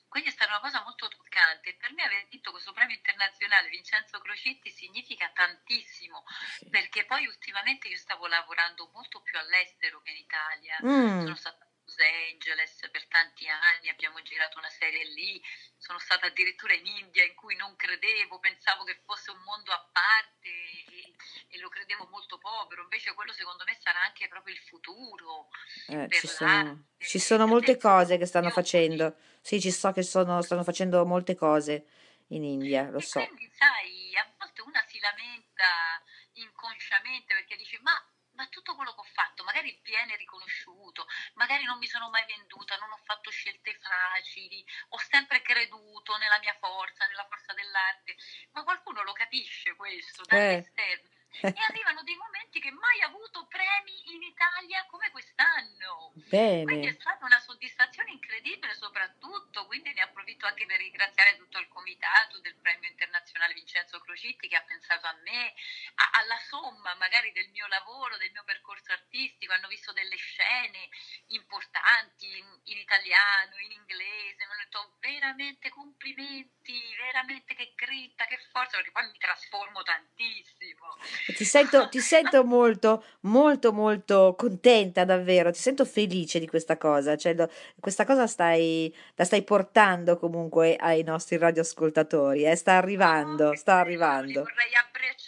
Quindi 0.08 0.30
è 0.30 0.32
stata 0.32 0.52
una 0.52 0.60
cosa 0.60 0.82
molto 0.82 1.06
toccante. 1.08 1.76
Per 1.76 1.92
me 1.92 2.02
aver 2.02 2.26
vinto 2.28 2.50
questo 2.50 2.72
premio 2.72 2.96
internazionale 2.96 3.68
Vincenzo 3.68 4.18
Crocitti 4.20 4.70
significa 4.70 5.30
tantissimo, 5.34 6.24
sì. 6.56 6.68
perché 6.70 7.04
poi 7.04 7.26
ultimamente 7.26 7.88
io 7.88 7.96
stavo 7.96 8.26
lavorando 8.26 8.88
molto 8.92 9.20
più 9.20 9.38
all'estero 9.38 10.00
che 10.00 10.10
in 10.12 10.16
Italia. 10.16 10.78
Mm, 10.82 11.24
Sono 11.24 11.34
stata 11.36 11.67
Angeles 12.04 12.88
per 12.90 13.06
tanti 13.08 13.48
anni, 13.48 13.88
abbiamo 13.88 14.20
girato 14.22 14.58
una 14.58 14.70
serie 14.70 15.04
lì, 15.04 15.40
sono 15.76 15.98
stata 15.98 16.26
addirittura 16.26 16.74
in 16.74 16.86
India 16.86 17.24
in 17.24 17.34
cui 17.34 17.56
non 17.56 17.74
credevo, 17.76 18.38
pensavo 18.38 18.84
che 18.84 19.00
fosse 19.04 19.30
un 19.30 19.40
mondo 19.42 19.72
a 19.72 19.88
parte 19.92 20.48
e, 20.48 21.14
e 21.48 21.58
lo 21.58 21.68
credevo 21.68 22.06
molto 22.08 22.38
povero, 22.38 22.82
invece 22.82 23.14
quello 23.14 23.32
secondo 23.32 23.64
me 23.64 23.74
sarà 23.80 24.02
anche 24.02 24.28
proprio 24.28 24.54
il 24.54 24.60
futuro 24.60 25.48
eh, 25.86 26.08
ci 26.10 26.26
sono, 26.26 26.84
ci 26.98 27.18
sono 27.18 27.46
molte 27.46 27.76
cose 27.78 28.18
che 28.18 28.26
stanno 28.26 28.50
facendo. 28.50 29.16
Sì, 29.40 29.60
ci 29.60 29.70
so 29.70 29.90
che 29.92 30.02
sono, 30.02 30.42
stanno 30.42 30.62
facendo 30.64 31.04
molte 31.06 31.34
cose 31.34 31.86
in 32.28 32.44
India, 32.44 32.90
lo 32.90 33.00
E 33.00 33.06
so. 33.06 33.20
quindi, 33.26 33.50
sai, 33.54 34.14
a 34.16 34.34
volte 34.38 34.62
una 34.62 34.84
si 34.86 34.98
lamenta 35.00 36.02
inconsciamente 36.34 37.34
perché 37.34 37.56
dice: 37.56 37.78
Ma, 37.80 37.92
ma 38.38 38.46
tutto 38.46 38.76
quello 38.76 38.94
che 38.94 39.00
ho 39.00 39.10
fatto 39.12 39.42
magari 39.42 39.76
viene 39.82 40.14
riconosciuto, 40.16 41.06
magari 41.34 41.64
non 41.64 41.78
mi 41.78 41.86
sono 41.88 42.08
mai 42.08 42.24
venduta, 42.26 42.76
non 42.76 42.92
ho 42.92 43.00
fatto 43.04 43.30
scelte 43.30 43.74
facili, 43.74 44.64
ho 44.90 44.98
sempre 44.98 45.42
creduto 45.42 46.16
nella 46.16 46.38
mia 46.38 46.56
forza, 46.60 47.04
nella 47.06 47.26
forza 47.28 47.52
dell'arte. 47.54 48.14
Ma 48.52 48.62
qualcuno 48.62 49.02
lo 49.02 49.12
capisce 49.12 49.74
questo 49.74 50.24
Eh, 50.30 50.62
dall'esterno. 50.62 51.08
E 51.40 51.54
arrivano 51.68 52.02
dei 52.02 52.16
momenti 52.16 52.60
che 52.60 52.70
mai 52.70 53.00
avuto 53.02 53.46
premi 53.46 54.14
in 54.14 54.22
Italia 54.22 54.84
come 54.86 55.10
quest'anno. 55.10 56.12
Quindi 56.28 56.32
è 56.32 56.64
bene. 56.64 56.92
stata 57.00 57.24
una 57.24 57.38
soddisfazione 57.40 58.10
incredibile 58.10 58.74
soprattutto, 58.74 59.66
quindi 59.66 59.92
ne 59.92 60.02
approfitto 60.02 60.46
anche 60.46 60.66
per 60.66 60.78
ringraziare 60.78 61.36
tutto 61.36 61.58
il 61.58 61.68
comitato 61.68 62.40
del 62.40 62.56
premio 62.56 62.88
internazionale 62.88 63.54
Vincenzo 63.54 64.00
Crocitti 64.00 64.48
che 64.48 64.56
ha 64.56 64.62
pensato 64.62 65.06
a 65.06 65.16
me, 65.22 65.54
a- 65.96 66.10
alla 66.20 66.38
somma 66.38 66.94
magari 66.94 67.32
del 67.32 67.48
mio 67.50 67.66
lavoro, 67.68 68.16
del 68.16 68.32
mio 68.32 68.44
percorso 68.44 68.92
artistico, 68.92 69.52
hanno 69.52 69.68
visto 69.68 69.92
delle 69.92 70.16
scene 70.16 70.88
importanti 71.28 72.26
in, 72.38 72.60
in, 72.64 72.78
italiano, 72.78 73.56
in 73.58 73.72
inglese, 73.72 74.36
mi 74.36 74.44
hanno 74.44 74.62
detto 74.64 74.96
veramente 75.00 75.68
complimenti, 75.70 76.94
veramente 76.96 77.54
che 77.54 77.72
grinta, 77.74 78.26
che 78.26 78.38
forza, 78.50 78.76
perché 78.76 78.90
poi 78.90 79.06
mi 79.06 79.18
trasformo 79.18 79.82
tantissimo. 79.82 80.96
Ti 81.34 81.44
sento, 81.44 81.88
ti 81.88 82.00
sento 82.00 82.42
molto, 82.42 83.04
molto, 83.20 83.72
molto 83.72 84.34
contenta 84.36 85.04
davvero, 85.04 85.50
ti 85.50 85.60
sento 85.60 85.84
felice 85.84 86.38
di 86.38 86.46
questa 86.46 86.78
cosa, 86.78 87.16
cioè 87.16 87.34
lo, 87.34 87.50
questa 87.78 88.06
cosa 88.06 88.26
stai, 88.26 88.92
la 89.14 89.24
stai 89.24 89.42
portando 89.42 90.16
comunque 90.16 90.76
ai 90.76 91.02
nostri 91.02 91.36
radioascoltatori, 91.36 92.44
eh? 92.44 92.56
sta 92.56 92.76
arrivando, 92.76 93.54
sta 93.56 93.74
arrivando. 93.74 94.40
Vorrei 94.40 94.74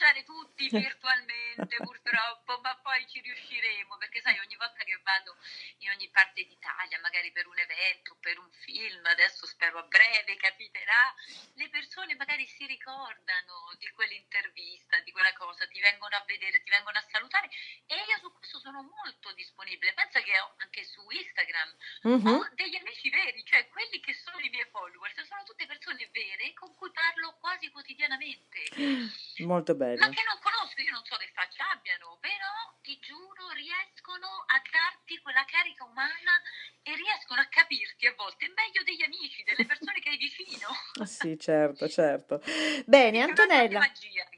abbracciare 0.00 0.24
tutti 0.24 0.68
virtualmente 0.72 1.76
purtroppo, 1.76 2.58
ma 2.62 2.74
poi 2.82 3.06
ci 3.08 3.20
riusciremo, 3.20 3.96
perché 3.98 4.20
sai 4.20 4.38
ogni 4.38 4.56
volta 4.56 4.82
che 4.82 4.98
vado 5.04 5.36
in 5.78 5.90
ogni 5.90 6.08
parte 6.08 6.44
d'Italia, 6.44 6.98
magari 7.00 7.30
per 7.32 7.46
un 7.46 7.58
evento, 7.58 8.16
per 8.20 8.38
un 8.38 8.50
film, 8.64 9.04
adesso 9.06 9.46
spero 9.46 9.78
a 9.78 9.82
breve 9.82 10.36
capiterà, 10.36 11.14
le 11.54 11.68
persone 11.68 12.14
magari 12.16 12.46
si 12.46 12.64
ricordano 12.66 13.76
di 13.78 13.88
quell'intervista, 13.90 14.98
di 15.00 15.12
quella 15.12 15.32
cosa, 15.34 15.66
ti 15.68 15.80
vengono 15.80 16.16
a 16.16 16.24
vedere, 16.26 16.62
ti 16.62 16.70
vengono 16.70 16.98
a 16.98 17.06
salutare 17.10 17.50
e 17.86 17.94
io 17.94 18.18
su 18.18 18.32
questo 18.32 18.58
sono 18.58 18.82
molto 18.82 19.32
disponibile. 19.32 19.92
Pensa 19.92 20.20
che 20.22 20.38
ho 20.40 20.54
anche 20.58 20.84
su 20.84 21.04
Instagram 21.10 21.76
mm-hmm. 22.08 22.26
ho 22.26 22.48
degli 22.54 22.76
amici 22.76 23.10
veri, 23.10 23.44
cioè 23.44 23.68
quelli 23.68 24.00
che 24.00 24.14
sono 24.14 24.38
i 24.40 24.48
miei 24.48 24.66
followers, 24.70 25.20
sono 25.26 25.44
tutte 25.44 25.66
persone 25.66 26.08
vere 26.12 26.52
con 26.54 26.74
cui 26.74 26.90
parlo 26.90 27.36
quasi 27.38 27.70
quotidianamente. 27.70 28.64
Molto 29.46 29.74
bello. 29.74 30.00
Ma 30.00 30.08
che 30.08 30.22
non 30.26 30.38
conosco, 30.42 30.80
io 30.80 30.92
non 30.92 31.04
so 31.04 31.16
che 31.16 31.30
faccia 31.34 31.70
abbiano, 31.70 32.18
però 32.20 32.52
ti 32.82 32.98
giuro 33.00 33.50
riescono 33.54 34.26
a 34.46 34.58
darti 34.60 35.18
quella 35.20 35.44
carica 35.44 35.84
umana 35.84 36.40
e 36.82 36.94
riescono 36.96 37.40
a 37.40 37.46
capirti 37.48 38.06
a 38.06 38.14
volte 38.16 38.48
meglio 38.50 38.82
degli 38.82 39.02
amici, 39.02 39.44
delle 39.44 39.66
persone 39.66 40.00
che 40.00 40.10
hai 40.10 40.16
vicino. 40.16 40.68
sì, 41.04 41.38
certo, 41.38 41.88
certo. 41.88 42.42
Bene, 42.86 43.22
Antonella. 43.22 43.80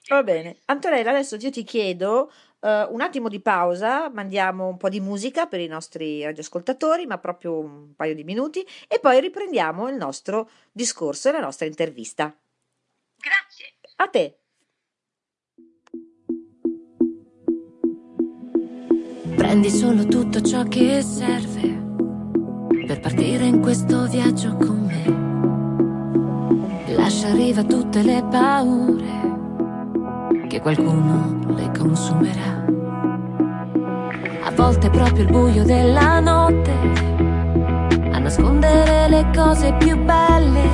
Va 0.08 0.22
bene. 0.22 0.58
Antonella, 0.66 1.10
adesso 1.10 1.36
io 1.36 1.50
ti 1.50 1.64
chiedo 1.64 2.32
uh, 2.60 2.92
un 2.92 3.00
attimo 3.00 3.28
di 3.28 3.40
pausa, 3.40 4.10
mandiamo 4.10 4.66
un 4.66 4.76
po' 4.76 4.88
di 4.88 5.00
musica 5.00 5.46
per 5.46 5.60
i 5.60 5.68
nostri 5.68 6.22
radioascoltatori, 6.22 7.06
ma 7.06 7.18
proprio 7.18 7.58
un 7.58 7.94
paio 7.94 8.14
di 8.14 8.24
minuti, 8.24 8.66
e 8.88 8.98
poi 8.98 9.20
riprendiamo 9.20 9.88
il 9.88 9.96
nostro 9.96 10.50
discorso 10.72 11.28
e 11.28 11.32
la 11.32 11.40
nostra 11.40 11.66
intervista. 11.66 12.36
Grazie. 13.16 13.74
A 13.96 14.08
te. 14.08 14.41
Prendi 19.52 19.68
solo 19.68 20.06
tutto 20.06 20.40
ciò 20.40 20.62
che 20.62 21.02
serve 21.02 21.82
per 22.86 23.00
partire 23.00 23.44
in 23.44 23.60
questo 23.60 24.06
viaggio 24.06 24.56
con 24.56 24.80
me. 24.86 25.04
Lascia 26.94 27.34
riva 27.34 27.62
tutte 27.62 28.00
le 28.02 28.24
paure 28.30 29.04
che 30.48 30.58
qualcuno 30.58 31.38
le 31.54 31.70
consumerà. 31.78 32.64
A 34.44 34.50
volte 34.52 34.86
è 34.86 34.90
proprio 34.90 35.24
il 35.24 35.30
buio 35.30 35.64
della 35.64 36.18
notte 36.20 36.72
a 38.10 38.18
nascondere 38.18 39.06
le 39.10 39.30
cose 39.34 39.74
più 39.74 40.02
belle 40.02 40.72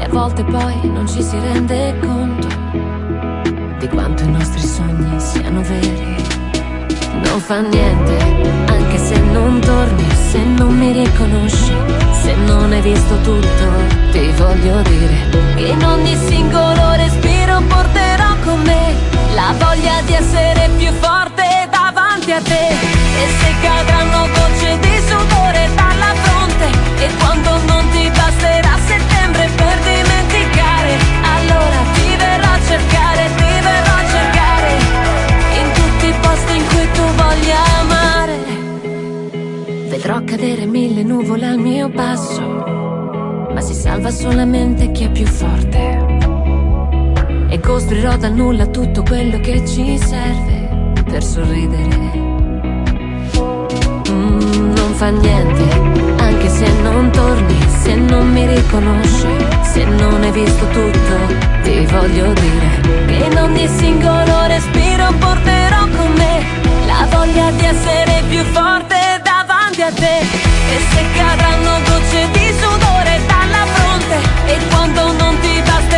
e 0.00 0.02
a 0.02 0.08
volte 0.08 0.42
poi 0.42 0.90
non 0.90 1.06
ci 1.06 1.22
si 1.22 1.38
rende 1.38 1.96
conto 2.00 2.48
di 3.78 3.86
quanto 3.86 4.24
i 4.24 4.32
nostri 4.32 4.62
sogni 4.62 5.20
siano 5.20 5.62
veri. 5.62 6.35
Non 7.24 7.40
fa 7.40 7.60
niente, 7.60 8.16
anche 8.66 8.98
se 8.98 9.18
non 9.18 9.60
torni, 9.60 10.06
se 10.30 10.38
non 10.38 10.76
mi 10.76 10.92
riconosci, 10.92 11.72
se 12.22 12.34
non 12.34 12.72
hai 12.72 12.80
visto 12.80 13.16
tutto, 13.22 13.66
ti 14.12 14.30
voglio 14.36 14.82
dire 14.82 15.46
in 15.58 15.84
ogni 15.84 16.14
singolo 16.28 16.92
respiro 16.92 17.60
porterò 17.66 18.36
con 18.44 18.60
me 18.62 18.94
la 19.34 19.54
voglia 19.58 20.00
di 20.04 20.12
essere 20.12 20.68
più 20.76 20.92
forte 20.92 21.66
davanti 21.70 22.32
a 22.32 22.40
te. 22.40 22.68
E 22.68 23.26
se 23.38 23.54
cadranno 23.62 24.28
gocce 24.32 24.78
di 24.80 24.95
salva 44.06 44.10
solamente 44.10 44.90
chi 44.92 45.04
è 45.04 45.10
più 45.10 45.26
forte. 45.26 46.04
E 47.48 47.60
costruirò 47.60 48.16
dal 48.16 48.32
nulla 48.32 48.66
tutto 48.66 49.02
quello 49.02 49.38
che 49.40 49.64
ci 49.66 49.98
serve 49.98 50.92
per 51.04 51.22
sorridere. 51.22 52.12
Mm, 54.10 54.72
non 54.74 54.92
fa 54.94 55.08
niente, 55.10 55.64
anche 56.18 56.48
se 56.48 56.70
non 56.82 57.10
torni, 57.10 57.56
se 57.82 57.94
non 57.94 58.30
mi 58.32 58.46
riconosci, 58.46 59.28
se 59.62 59.84
non 59.84 60.22
hai 60.22 60.32
visto 60.32 60.66
tutto, 60.68 61.16
ti 61.62 61.86
voglio 61.86 62.32
dire 62.32 63.04
che 63.06 63.24
in 63.30 63.38
ogni 63.38 63.68
singolo 63.68 64.46
respiro 64.46 65.12
porterò 65.18 65.86
con 65.96 66.12
me 66.16 66.44
la 66.86 67.06
voglia 67.10 67.50
di 67.52 67.64
essere 67.64 68.22
più 68.28 68.42
forte 68.44 68.96
davanti 69.22 69.82
a 69.82 69.90
te. 69.92 70.18
E 70.18 70.78
se 70.90 71.04
cadranno 71.14 71.78
gocce 71.86 72.28
di 72.32 72.52
sudore 72.60 73.15
fronte, 74.06 74.52
e 74.52 74.58
quando 74.68 75.12
non 75.12 75.38
ti 75.40 75.62
basterà 75.62 75.95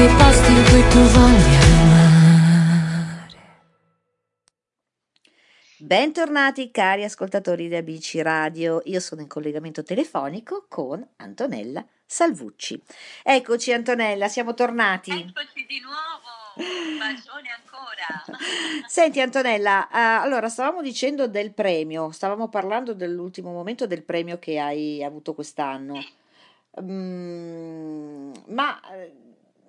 tutti 0.00 0.12
i 0.12 0.16
posti 0.16 0.52
in 0.52 0.64
cui 0.64 0.88
tu 0.88 0.98
voglia 0.98 1.60
amare 1.60 2.08
Bentornati 5.76 6.70
cari 6.70 7.04
ascoltatori 7.04 7.68
di 7.68 7.74
ABC 7.74 8.20
Radio, 8.22 8.80
io 8.84 9.00
sono 9.00 9.20
in 9.22 9.28
collegamento 9.28 9.82
telefonico 9.82 10.66
con 10.68 11.06
Antonella 11.16 11.84
Salvucci. 12.06 12.80
Eccoci 13.22 13.72
Antonella, 13.72 14.28
siamo 14.28 14.54
tornati. 14.54 15.10
Eccoci 15.10 15.66
di 15.66 15.80
nuovo, 15.80 16.70
un 16.90 16.98
bacione 16.98 17.48
ancora. 17.50 18.38
Senti 18.86 19.20
Antonella, 19.20 19.88
eh, 19.88 20.22
allora 20.22 20.48
stavamo 20.48 20.80
dicendo 20.80 21.28
del 21.28 21.52
premio, 21.52 22.10
stavamo 22.10 22.48
parlando 22.48 22.94
dell'ultimo 22.94 23.52
momento 23.52 23.86
del 23.86 24.02
premio 24.02 24.38
che 24.38 24.58
hai 24.58 25.02
avuto 25.02 25.34
quest'anno. 25.34 25.98
Mm, 26.80 28.32
ma 28.46 28.80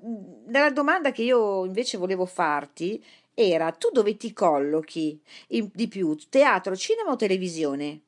eh, 0.02 0.44
nella 0.48 0.72
domanda 0.72 1.12
che 1.12 1.24
io 1.24 1.66
invece 1.66 1.98
volevo 1.98 2.26
farti 2.26 3.04
era 3.34 3.72
tu 3.72 3.90
dove 3.92 4.18
ti 4.18 4.34
collochi 4.34 5.22
in- 5.50 5.70
di 5.74 5.88
più, 5.88 6.16
teatro, 6.30 6.76
cinema 6.76 7.12
o 7.12 7.16
televisione? 7.16 8.02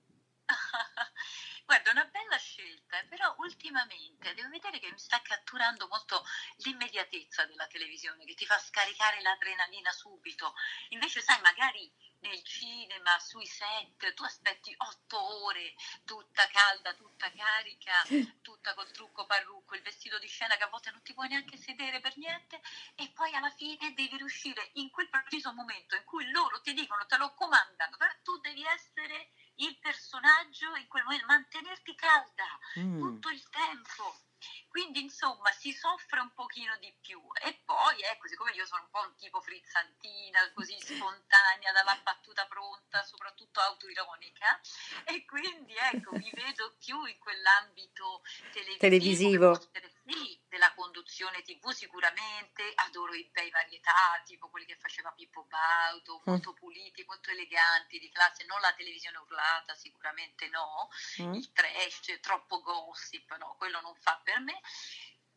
Guarda, 1.65 1.91
una 1.91 2.05
bella 2.05 2.37
scelta, 2.37 2.97
però 3.09 3.33
ultimamente 3.39 4.33
devo 4.33 4.49
vedere 4.49 4.79
che 4.79 4.91
mi 4.91 4.97
sta 4.99 5.21
catturando 5.21 5.87
molto 5.87 6.23
l'immediatezza 6.57 7.45
della 7.45 7.67
televisione, 7.67 8.25
che 8.25 8.33
ti 8.35 8.45
fa 8.45 8.57
scaricare 8.57 9.21
l'adrenalina 9.21 9.91
subito. 9.91 10.53
Invece, 10.89 11.21
sai, 11.21 11.39
magari 11.41 11.91
nel 12.23 12.41
cinema, 12.43 13.19
sui 13.19 13.45
set, 13.45 14.13
tu 14.13 14.23
aspetti 14.23 14.73
otto 14.77 15.43
ore, 15.43 15.75
tutta 16.05 16.47
calda, 16.47 16.93
tutta 16.93 17.29
carica, 17.31 17.93
tutta 18.41 18.73
col 18.73 18.89
trucco 18.91 19.25
parrucco, 19.25 19.75
il 19.75 19.81
vestito 19.81 20.17
di 20.19 20.27
scena 20.27 20.55
che 20.55 20.63
a 20.63 20.69
volte 20.69 20.91
non 20.91 21.01
ti 21.01 21.13
puoi 21.13 21.27
neanche 21.27 21.57
sedere 21.57 21.99
per 21.99 22.17
niente 22.17 22.61
e 22.95 23.11
poi 23.13 23.33
alla 23.35 23.51
fine 23.51 23.93
devi 23.93 24.17
riuscire 24.17 24.71
in 24.73 24.89
quel 24.89 25.09
preciso 25.09 25.53
momento 25.53 25.95
in 25.95 26.03
cui 26.05 26.29
loro 26.31 26.61
ti 26.61 26.73
dicono, 26.73 27.05
te 27.05 27.17
lo 27.17 27.33
comandano, 27.33 27.97
tu 28.23 28.39
devi 28.39 28.63
essere 28.63 29.31
il 29.55 29.77
personaggio 29.79 30.75
in 30.75 30.87
quel 30.87 31.03
momento, 31.03 31.25
mantenerti 31.27 31.95
calda 31.95 32.59
mm. 32.79 32.99
tutto 32.99 33.29
il 33.29 33.49
tempo. 33.49 34.17
Quindi 34.67 35.01
insomma 35.01 35.51
si 35.51 35.71
soffre 35.71 36.19
un 36.19 36.33
pochino 36.33 36.75
di 36.77 36.93
più 36.99 37.21
e 37.43 37.61
poi 37.65 38.01
ecco, 38.01 38.27
siccome 38.27 38.51
io 38.51 38.65
sono 38.65 38.83
un 38.83 38.89
po' 38.89 39.01
un 39.01 39.15
tipo 39.15 39.39
frizzantina, 39.41 40.51
così 40.53 40.75
spontanea, 40.79 41.71
dalla 41.71 41.99
battuta 42.03 42.45
pronta, 42.47 43.03
soprattutto 43.03 43.59
autoironica, 43.59 44.59
e 45.05 45.25
quindi 45.25 45.75
ecco, 45.75 46.11
mi 46.15 46.29
vedo 46.33 46.75
più 46.79 47.03
in 47.05 47.17
quell'ambito 47.19 48.21
televisivo. 48.51 48.77
televisivo. 48.79 49.59
Sì, 50.05 50.37
della 50.49 50.73
conduzione 50.73 51.41
tv 51.43 51.69
sicuramente, 51.71 52.71
adoro 52.75 53.13
i 53.13 53.29
bei 53.31 53.49
varietà, 53.49 54.21
tipo 54.25 54.49
quelli 54.49 54.65
che 54.65 54.75
faceva 54.75 55.11
Pippo 55.11 55.45
Baudo, 55.45 56.19
mm. 56.19 56.21
molto 56.25 56.53
puliti, 56.53 57.05
molto 57.07 57.31
eleganti, 57.31 57.99
di 57.99 58.11
classe, 58.11 58.43
non 58.45 58.59
la 58.59 58.73
televisione 58.73 59.17
urlata, 59.19 59.73
sicuramente 59.75 60.49
no, 60.49 60.89
mm. 61.21 61.33
il 61.35 61.51
trash, 61.53 62.19
troppo 62.19 62.61
gossip, 62.61 63.33
no, 63.37 63.55
quello 63.57 63.79
non 63.79 63.95
fa 63.95 64.19
per 64.23 64.39
me 64.39 64.59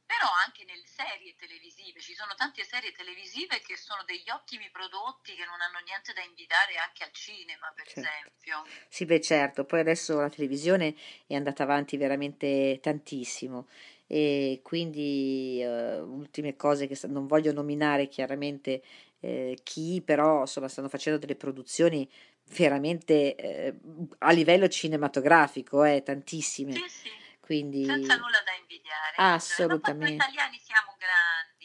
però 0.07 0.31
anche 0.47 0.65
nelle 0.65 0.87
serie 0.87 1.35
televisive, 1.35 2.01
ci 2.01 2.15
sono 2.15 2.33
tante 2.37 2.63
serie 2.63 2.93
televisive 2.93 3.61
che 3.61 3.77
sono 3.77 4.05
degli 4.05 4.31
ottimi 4.31 4.71
prodotti 4.71 5.35
che 5.35 5.45
non 5.45 5.61
hanno 5.61 5.81
niente 5.85 6.13
da 6.13 6.23
invidiare 6.23 6.77
anche 6.77 7.03
al 7.03 7.11
cinema, 7.11 7.73
per 7.75 7.87
certo. 7.87 8.01
esempio. 8.01 8.65
Sì, 8.89 9.05
beh 9.05 9.21
certo, 9.21 9.65
poi 9.65 9.81
adesso 9.81 10.21
la 10.21 10.31
televisione 10.31 10.95
è 11.27 11.35
andata 11.35 11.65
avanti 11.65 11.97
veramente 11.97 12.79
tantissimo 12.81 13.67
e 14.07 14.61
quindi 14.63 15.61
uh, 15.65 16.03
ultime 16.03 16.57
cose 16.57 16.87
che 16.87 16.99
non 17.09 17.27
voglio 17.27 17.53
nominare 17.53 18.09
chiaramente 18.09 18.83
eh, 19.21 19.59
chi, 19.63 20.03
però 20.05 20.41
insomma 20.41 20.69
stanno 20.69 20.89
facendo 20.89 21.19
delle 21.19 21.37
produzioni 21.37 22.09
veramente 22.51 23.35
eh, 23.35 23.75
a 24.19 24.31
livello 24.31 24.69
cinematografico, 24.69 25.83
eh, 25.85 26.03
tantissime. 26.03 26.73
Sì, 26.73 26.85
sì. 26.89 27.11
Quindi... 27.41 27.85
Senza 27.85 28.17
nulla 28.17 28.43
da 28.45 28.53
invidiare. 28.61 29.15
Assolutamente. 29.17 30.05
Noi 30.05 30.15
italiani 30.15 30.59
siamo 30.59 30.97
grandi. 30.99 31.56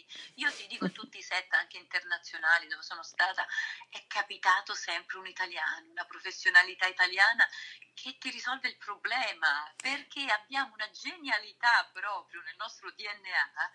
Io 0.42 0.52
ti 0.52 0.66
dico, 0.66 0.86
in 0.86 0.92
tutti 0.92 1.20
i 1.20 1.22
set 1.22 1.54
anche 1.54 1.78
internazionali 1.78 2.68
dove 2.68 2.82
sono 2.82 3.04
stata, 3.04 3.46
è 3.90 4.08
capitato 4.08 4.74
sempre 4.74 5.20
un 5.20 5.28
italiano, 5.28 5.92
una 5.92 6.06
professionalità 6.06 6.88
italiana 6.88 7.48
che 7.94 8.18
ti 8.18 8.32
risolve 8.32 8.70
il 8.70 8.78
problema, 8.78 9.72
perché 9.78 10.26
abbiamo 10.26 10.74
una 10.74 10.90
genialità 10.90 11.88
proprio 11.94 12.42
nel 12.42 12.56
nostro 12.58 12.90
DNA 12.90 13.72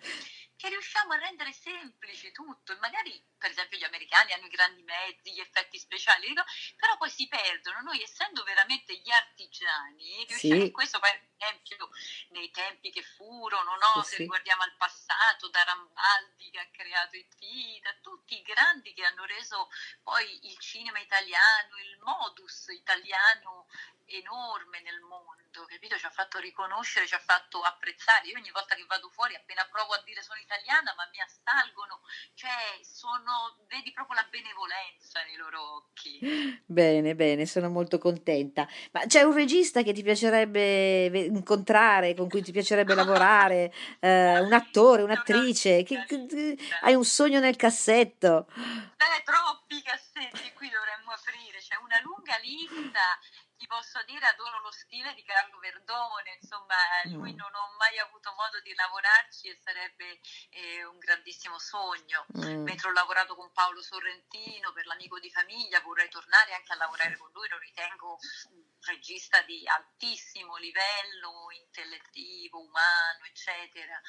che 0.56 0.68
riusciamo 0.68 1.12
a 1.12 1.18
rendere 1.18 1.52
semplice 1.52 2.32
tutto. 2.32 2.72
E 2.72 2.76
magari, 2.78 3.22
per 3.38 3.50
esempio, 3.50 3.78
gli 3.78 3.84
americani 3.84 4.32
hanno 4.32 4.46
i 4.46 4.50
grandi 4.50 4.82
mezzi, 4.82 5.32
gli 5.32 5.40
effetti 5.40 5.78
speciali, 5.78 6.32
però 6.74 6.96
poi 6.96 7.10
si 7.10 7.28
perdono. 7.28 7.82
Noi, 7.82 8.02
essendo 8.02 8.42
veramente 8.42 8.96
gli 8.96 9.10
artigiani, 9.10 10.24
riusciamo 10.26 10.64
sì. 10.64 10.70
questo 10.72 10.98
per 10.98 11.28
esempio 11.36 11.88
nei 12.30 12.50
tempi 12.50 12.90
che 12.90 13.02
furono, 13.02 13.76
no? 13.76 14.02
Sì, 14.02 14.08
se 14.08 14.16
sì. 14.16 14.26
guardiamo 14.26 14.62
al 14.62 14.74
passato, 14.76 15.48
da 15.50 15.62
Rambaldi 15.62 16.50
che 16.56 16.60
ha 16.60 16.68
creato 16.70 17.16
i 17.16 17.28
Tita, 17.36 17.94
tutti 18.00 18.38
i 18.38 18.42
grandi 18.42 18.94
che 18.94 19.04
hanno 19.04 19.24
reso 19.26 19.68
poi 20.02 20.46
il 20.46 20.58
cinema 20.58 20.98
italiano, 20.98 21.76
il 21.76 21.98
modus 22.00 22.68
italiano 22.68 23.66
enorme 24.06 24.80
nel 24.82 25.00
mondo, 25.00 25.66
capito? 25.66 25.96
Ci 25.96 26.06
ha 26.06 26.10
fatto 26.10 26.38
riconoscere, 26.38 27.06
ci 27.06 27.14
ha 27.14 27.22
fatto 27.24 27.60
apprezzare. 27.60 28.28
Io 28.28 28.38
ogni 28.38 28.50
volta 28.50 28.74
che 28.74 28.84
vado 28.86 29.08
fuori, 29.10 29.34
appena 29.34 29.66
provo 29.70 29.94
a 29.94 30.02
dire 30.04 30.22
sono 30.22 30.38
italiana, 30.38 30.94
ma 30.96 31.08
mi 31.10 31.20
assalgono, 31.20 32.00
cioè 32.34 32.78
sono, 32.82 33.56
vedi 33.68 33.92
proprio 33.92 34.16
la 34.16 34.26
benevolenza 34.30 35.22
nei 35.24 35.36
loro 35.36 35.76
occhi. 35.76 36.62
Bene, 36.64 37.14
bene, 37.14 37.46
sono 37.46 37.68
molto 37.68 37.98
contenta. 37.98 38.68
Ma 38.92 39.06
c'è 39.06 39.22
un 39.22 39.34
regista 39.34 39.82
che 39.82 39.92
ti 39.92 40.02
piacerebbe 40.02 41.06
incontrare, 41.06 42.14
con 42.14 42.28
cui 42.28 42.42
ti 42.42 42.52
piacerebbe 42.52 42.94
lavorare, 42.94 43.72
eh, 44.00 44.38
un 44.40 44.52
attore, 44.52 45.02
un'attrice, 45.02 45.82
che, 45.82 46.04
che, 46.06 46.56
hai 46.82 46.94
un 46.94 47.04
sogno 47.04 47.40
nel 47.40 47.56
cassetto? 47.56 48.46
Eh, 48.54 49.22
troppi 49.24 49.82
cassetti 49.82 50.52
qui 50.54 50.68
dovremmo 50.70 51.12
aprire, 51.12 51.58
c'è 51.58 51.76
una 51.76 52.00
lunga 52.02 52.36
lista 52.38 53.18
ti 53.66 53.74
posso 53.74 54.00
dire 54.04 54.24
adoro 54.26 54.60
lo 54.60 54.70
stile 54.70 55.12
di 55.14 55.24
Carlo 55.24 55.58
Verdone, 55.58 56.38
insomma 56.40 56.76
lui 57.06 57.32
mm. 57.32 57.36
non 57.36 57.52
ho 57.52 57.74
mai 57.78 57.98
avuto 57.98 58.32
modo 58.34 58.60
di 58.60 58.72
lavorarci 58.74 59.48
e 59.48 59.58
sarebbe 59.60 60.20
eh, 60.50 60.84
un 60.84 60.98
grandissimo 60.98 61.58
sogno. 61.58 62.26
Mm. 62.38 62.62
Mentre 62.62 62.88
ho 62.88 62.92
lavorato 62.92 63.34
con 63.34 63.50
Paolo 63.52 63.82
Sorrentino 63.82 64.72
per 64.72 64.86
l'amico 64.86 65.18
di 65.18 65.30
famiglia, 65.32 65.80
vorrei 65.80 66.08
tornare 66.08 66.54
anche 66.54 66.72
a 66.72 66.76
lavorare 66.76 67.16
con 67.16 67.28
lui, 67.32 67.48
lo 67.48 67.58
ritengo 67.58 68.18
un 68.50 68.62
regista 68.82 69.42
di 69.42 69.66
altissimo 69.66 70.56
livello 70.56 71.48
intellettivo, 71.50 72.60
umano, 72.60 73.24
eccetera 73.24 74.00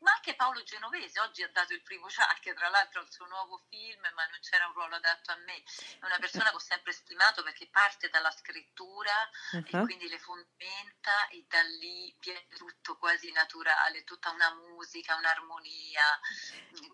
ma 0.00 0.12
anche 0.12 0.34
Paolo 0.34 0.62
Genovese 0.62 1.20
oggi 1.20 1.42
ha 1.42 1.50
dato 1.50 1.72
il 1.72 1.82
primo 1.82 2.06
check, 2.06 2.54
tra 2.54 2.68
l'altro 2.68 3.00
al 3.00 3.10
suo 3.10 3.26
nuovo 3.26 3.64
film, 3.68 4.00
ma 4.00 4.26
non 4.26 4.38
c'era 4.40 4.66
un 4.66 4.72
ruolo 4.72 4.96
adatto 4.96 5.32
a 5.32 5.36
me. 5.36 5.62
È 5.98 6.04
una 6.04 6.18
persona 6.18 6.50
che 6.50 6.56
ho 6.56 6.60
sempre 6.60 6.92
stimato 6.92 7.42
perché 7.42 7.68
parte 7.68 8.08
dalla 8.08 8.30
scrittura 8.30 9.12
uh-huh. 9.52 9.64
e 9.66 9.84
quindi 9.84 10.08
le 10.08 10.18
fondamenta 10.18 11.28
e 11.28 11.44
da 11.48 11.62
lì 11.62 12.14
viene 12.20 12.46
tutto 12.48 12.96
quasi 12.96 13.32
naturale, 13.32 14.04
tutta 14.04 14.30
una 14.30 14.52
musica, 14.54 15.16
un'armonia, 15.16 16.20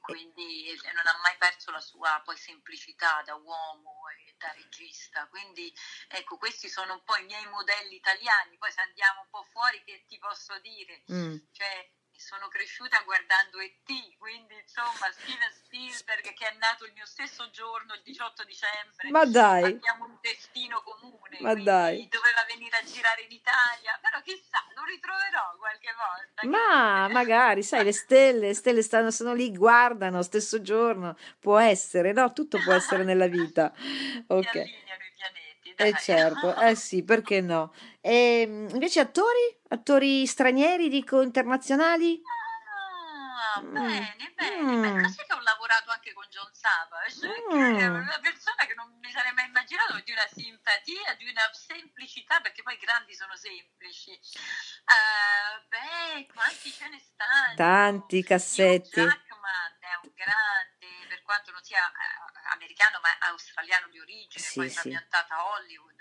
quindi 0.00 0.78
non 0.94 1.06
ha 1.06 1.18
mai 1.22 1.36
perso 1.38 1.70
la 1.70 1.80
sua 1.80 2.20
poi 2.24 2.36
semplicità 2.36 3.22
da 3.22 3.34
uomo 3.34 4.08
e 4.08 4.34
da 4.38 4.52
regista. 4.52 5.26
Quindi 5.28 5.72
ecco, 6.08 6.36
questi 6.38 6.68
sono 6.68 6.94
un 6.94 7.04
po' 7.04 7.16
i 7.16 7.24
miei 7.24 7.46
modelli 7.48 7.96
italiani, 7.96 8.56
poi 8.56 8.72
se 8.72 8.80
andiamo 8.80 9.20
un 9.20 9.28
po' 9.28 9.44
fuori 9.44 9.82
che 9.84 10.04
ti 10.06 10.18
posso 10.18 10.58
dire? 10.60 11.04
Mm. 11.10 11.36
Cioè, 11.52 11.92
sono 12.20 12.48
cresciuta 12.48 13.00
guardando 13.04 13.58
E.T., 13.58 14.16
quindi 14.18 14.54
insomma 14.60 15.10
Steven 15.12 15.52
Spielberg 15.52 16.32
che 16.34 16.46
è 16.46 16.56
nato 16.58 16.84
il 16.84 16.92
mio 16.92 17.06
stesso 17.06 17.50
giorno, 17.50 17.94
il 17.94 18.02
18 18.02 18.44
dicembre. 18.44 19.10
Ma 19.10 19.24
dai! 19.24 19.64
Abbiamo 19.64 20.04
un 20.04 20.18
destino 20.20 20.82
comune, 20.82 21.38
Ma 21.40 21.54
dai! 21.54 22.08
doveva 22.08 22.44
venire 22.48 22.76
a 22.76 22.84
girare 22.84 23.22
in 23.22 23.32
Italia, 23.32 23.98
però 24.00 24.20
chissà, 24.22 24.64
lo 24.74 24.84
ritroverò 24.84 25.56
qualche 25.58 25.92
volta. 25.94 26.46
Ma 26.46 27.08
magari, 27.08 27.62
sai, 27.62 27.84
le 27.84 27.92
stelle, 27.92 28.48
le 28.48 28.54
stelle 28.54 28.82
stanno, 28.82 29.10
sono 29.10 29.34
lì, 29.34 29.54
guardano, 29.56 30.22
stesso 30.22 30.60
giorno, 30.62 31.16
può 31.40 31.58
essere, 31.58 32.12
no? 32.12 32.32
Tutto 32.32 32.58
può 32.58 32.72
essere 32.72 33.04
nella 33.04 33.26
vita. 33.26 33.72
Ok. 34.26 34.83
Eh 35.76 35.94
certo, 35.98 36.54
eh 36.60 36.74
sì, 36.74 37.02
perché 37.02 37.40
no? 37.40 37.74
E 38.00 38.42
ehm, 38.42 38.68
invece 38.72 39.00
attori? 39.00 39.58
Attori 39.68 40.26
stranieri, 40.26 40.88
dico 40.88 41.20
internazionali? 41.20 42.20
Ah, 43.54 43.60
mm. 43.60 43.72
bene, 43.72 44.32
bene. 44.36 44.62
Mm. 44.62 45.02
Beh, 45.02 45.14
che 45.14 45.32
ho 45.32 45.40
lavorato 45.40 45.90
anche 45.90 46.12
con 46.12 46.24
John 46.30 46.50
Savage, 46.52 47.26
mm. 47.26 47.76
che 47.76 47.84
è 47.84 47.88
una 47.88 48.18
persona 48.20 48.66
che 48.66 48.74
non 48.74 48.90
mi 49.00 49.10
sarei 49.10 49.32
mai 49.32 49.46
immaginato 49.46 50.00
di 50.04 50.12
una 50.12 50.26
simpatia, 50.32 51.14
di 51.18 51.28
una 51.28 51.50
semplicità, 51.52 52.40
perché 52.40 52.62
poi 52.62 52.74
i 52.74 52.78
grandi 52.78 53.14
sono 53.14 53.36
semplici. 53.36 54.10
Uh, 54.10 55.66
beh, 55.68 56.26
quanti 56.32 56.70
ce 56.70 56.88
ne 56.88 56.98
stanno? 56.98 57.54
Tanti 57.56 58.22
cassetti. 58.22 59.00
Hugh 59.00 59.33
Jackman 59.44 59.76
è 59.78 59.94
un 60.06 60.12
grande, 60.16 60.88
per 61.08 61.22
quanto 61.22 61.52
non 61.52 61.62
sia 61.62 61.78
eh, 61.78 62.52
americano, 62.52 62.98
ma 63.02 63.28
australiano 63.28 63.88
di 63.90 64.00
origine, 64.00 64.42
sì, 64.42 64.58
poi 64.58 64.68
sì. 64.68 64.74
trapiantata 64.74 65.36
a 65.36 65.52
Hollywood 65.52 66.00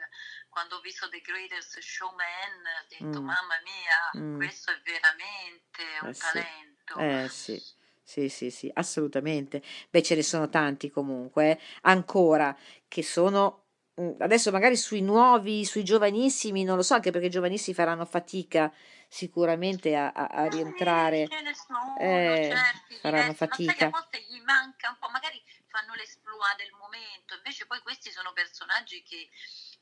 quando 0.50 0.78
ho 0.78 0.82
visto 0.82 1.10
The 1.10 1.20
Greatest 1.20 1.80
Showman 1.80 2.64
ho 2.64 2.86
detto 2.88 3.22
mm. 3.22 3.26
mamma 3.26 3.58
mia, 3.64 4.22
mm. 4.22 4.38
questo 4.38 4.72
è 4.72 4.80
veramente 4.84 5.84
un 6.02 6.10
eh 6.10 6.14
talento. 6.14 6.94
Sì. 6.96 7.04
Eh 7.04 7.30
sì. 7.30 7.82
Sì, 8.06 8.28
sì, 8.28 8.52
sì, 8.52 8.70
assolutamente. 8.74 9.64
Beh, 9.90 10.04
ce 10.04 10.16
ne 10.16 10.24
sono 10.24 10.50
tanti 10.50 10.92
comunque, 10.92 11.52
eh. 11.52 11.60
ancora, 11.84 12.56
che 12.88 13.02
sono 13.02 13.68
mm, 14.00 14.20
adesso 14.20 14.52
magari 14.52 14.76
sui 14.76 15.02
nuovi, 15.02 15.64
sui 15.66 15.84
giovanissimi, 15.86 16.66
non 16.66 16.76
lo 16.76 16.82
so, 16.84 16.96
anche 16.96 17.12
perché 17.12 17.28
i 17.28 17.32
giovanissimi 17.32 17.74
faranno 17.74 18.06
fatica 18.06 18.72
sicuramente 19.14 19.96
a, 19.96 20.12
a, 20.12 20.26
a 20.26 20.48
rientrare. 20.48 21.28
Ce 21.28 21.42
ne 21.42 21.54
sono, 21.54 21.96
eh, 22.00 22.50
certi, 22.50 22.96
faranno 23.00 23.34
fatica. 23.34 23.86
A 23.86 23.90
volte 23.90 24.22
gli 24.22 24.40
manca 24.42 24.90
un 24.90 24.98
po', 24.98 25.10
magari 25.10 25.42
fanno 25.68 25.94
l'esploit 25.94 26.58
del 26.58 26.72
momento, 26.74 27.36
invece 27.36 27.66
poi 27.68 27.80
questi 27.82 28.12
sono 28.12 28.34
personaggi 28.34 29.04
che 29.04 29.30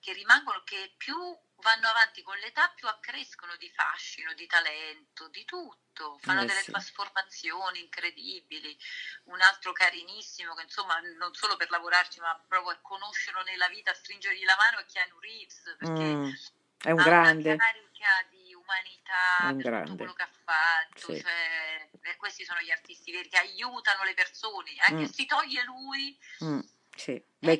che 0.01 0.13
rimangono, 0.13 0.63
che 0.63 0.95
più 0.97 1.13
vanno 1.61 1.87
avanti 1.87 2.23
con 2.23 2.35
l'età, 2.39 2.71
più 2.73 2.87
accrescono 2.87 3.55
di 3.57 3.69
fascino, 3.69 4.33
di 4.33 4.47
talento, 4.47 5.29
di 5.29 5.45
tutto, 5.45 6.17
fanno 6.17 6.41
Eh 6.41 6.47
delle 6.47 6.61
sì. 6.61 6.71
trasformazioni 6.71 7.81
incredibibili. 7.81 8.75
Un 9.25 9.39
altro 9.41 9.71
carinissimo 9.71 10.55
che 10.55 10.63
insomma 10.63 10.99
non 11.19 11.31
solo 11.35 11.55
per 11.55 11.69
lavorarci, 11.69 12.19
ma 12.19 12.33
proprio 12.47 12.73
a 12.73 12.79
conoscerlo 12.81 13.43
nella 13.43 13.67
vita, 13.67 13.91
a 13.91 13.93
stringergli 13.93 14.43
la 14.43 14.55
mano 14.57 14.79
è 14.79 14.85
Keanu 14.85 15.19
Reeves, 15.19 15.75
perché 15.77 16.17
Mm, 16.17 16.29
è 16.79 16.91
un 16.91 17.01
grande, 17.01 17.51
una 17.53 17.71
carica 18.71 19.51
di 19.51 19.51
è 19.51 19.51
umanità 19.51 19.51
un 19.51 19.57
per 19.57 19.83
tutto 19.83 19.95
quello 19.97 20.13
che 20.13 20.23
ha 20.23 20.29
fatto, 20.43 21.13
Sì. 21.13 21.19
cioè, 21.21 21.89
eh, 22.01 22.15
questi 22.17 22.43
sono 22.45 22.59
gli 22.61 22.71
artisti 22.71 23.11
veri 23.11 23.29
che 23.29 23.37
aiutano 23.37 24.03
le 24.03 24.13
persone, 24.13 24.71
anche 24.87 25.03
Mm, 25.03 25.05
se 25.05 25.13
si 25.13 25.25
toglie 25.25 25.63
lui, 25.63 26.17
mm, 26.43 26.59
sì. 26.95 27.11
e 27.11 27.23
Beh, 27.39 27.59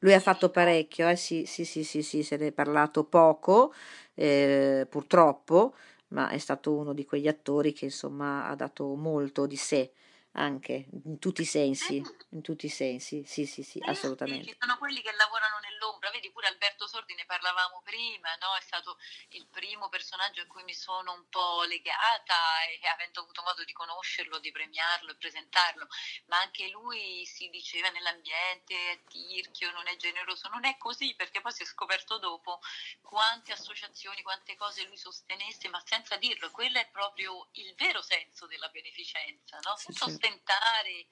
lui 0.00 0.12
ha 0.14 0.20
fatto 0.20 0.50
parecchio, 0.50 1.08
eh? 1.08 1.16
Sì, 1.16 1.44
sì, 1.46 1.64
sì, 1.64 1.84
sì, 1.84 2.02
sì, 2.02 2.22
se 2.22 2.36
ne 2.36 2.48
è 2.48 2.52
parlato 2.52 3.04
poco, 3.04 3.74
eh, 4.14 4.86
purtroppo, 4.88 5.74
ma 6.08 6.28
è 6.28 6.38
stato 6.38 6.74
uno 6.74 6.92
di 6.92 7.04
quegli 7.04 7.28
attori 7.28 7.72
che 7.72 7.86
insomma 7.86 8.46
ha 8.48 8.54
dato 8.54 8.94
molto 8.94 9.46
di 9.46 9.56
sé, 9.56 9.92
anche 10.32 10.88
in 11.04 11.18
tutti 11.18 11.42
i 11.42 11.44
Sì, 11.74 11.90
sensi, 11.96 12.06
in 12.30 12.42
tutti 12.42 12.66
i 12.66 12.68
sensi, 12.68 13.24
sì, 13.26 13.46
sì, 13.46 13.62
sì, 13.62 13.80
sì, 13.80 14.12
sì, 14.22 14.40
assolutamente. 14.40 14.52
ci 14.52 14.54
sono 14.58 14.78
quelli 14.78 15.02
che 15.02 15.10
lavorano 15.12 15.58
nell'ombra, 15.58 16.10
vedi 16.10 16.30
pure 16.30 16.46
Alberto 16.46 16.86
Sordi, 16.86 17.14
ne 17.14 17.24
parlavamo 17.24 17.80
prima, 17.82 18.28
no? 18.36 18.54
È 18.56 18.60
stato 18.60 18.96
il 19.30 19.48
primo 19.48 19.88
personaggio 19.88 20.42
a 20.42 20.46
cui 20.46 20.62
mi 20.62 20.72
sono 20.74 21.12
un 21.14 21.28
po' 21.28 21.62
legata 21.64 22.62
e 22.80 22.86
avendo 22.86 23.20
avuto 23.22 23.42
modo 23.42 23.64
di 23.64 23.72
conoscerlo, 23.72 24.38
di 24.38 24.52
premiarlo 24.52 25.10
e 25.10 25.16
presentarlo, 25.16 25.88
ma 26.26 26.38
anche 26.40 26.68
lui 26.68 27.26
si 27.26 27.48
diceva 27.48 27.88
nell'ambiente 27.90 28.92
è 28.92 29.02
tirchio, 29.08 29.72
non 29.72 29.88
è 29.88 29.96
generoso, 29.96 30.48
non 30.48 30.64
è 30.64 30.76
così 30.78 31.14
perché 31.16 31.40
poi 31.40 31.52
si 31.52 31.62
è 31.62 31.66
scoperto 31.66 32.18
dopo 32.18 32.60
quante 33.00 33.52
associazioni, 33.52 34.22
quante 34.22 34.54
cose 34.54 34.84
lui 34.84 34.96
sostenesse, 34.96 35.68
ma 35.68 35.82
senza 35.84 36.16
dirlo, 36.16 36.50
quello 36.50 36.78
è 36.78 36.88
proprio 36.90 37.48
il 37.52 37.74
vero 37.74 38.00
senso 38.02 38.46
della 38.46 38.68
beneficenza, 38.68 39.58
no? 39.64 39.74
Sì, 39.74 39.92
Senza 39.92 39.94
certo. 39.94 40.21
Ostentare, 40.22 41.06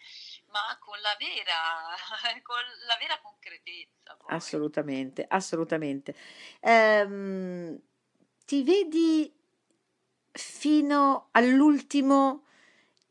ma 0.46 0.78
con 0.78 0.98
la 1.00 1.16
vera, 1.18 1.94
con 2.42 2.56
la 2.86 2.96
vera 2.98 3.18
concretezza 3.20 4.16
poi. 4.16 4.34
Assolutamente, 4.34 5.24
assolutamente. 5.28 6.14
Ehm, 6.60 7.78
ti 8.44 8.62
vedi 8.62 9.32
fino 10.32 11.28
all'ultimo 11.32 12.44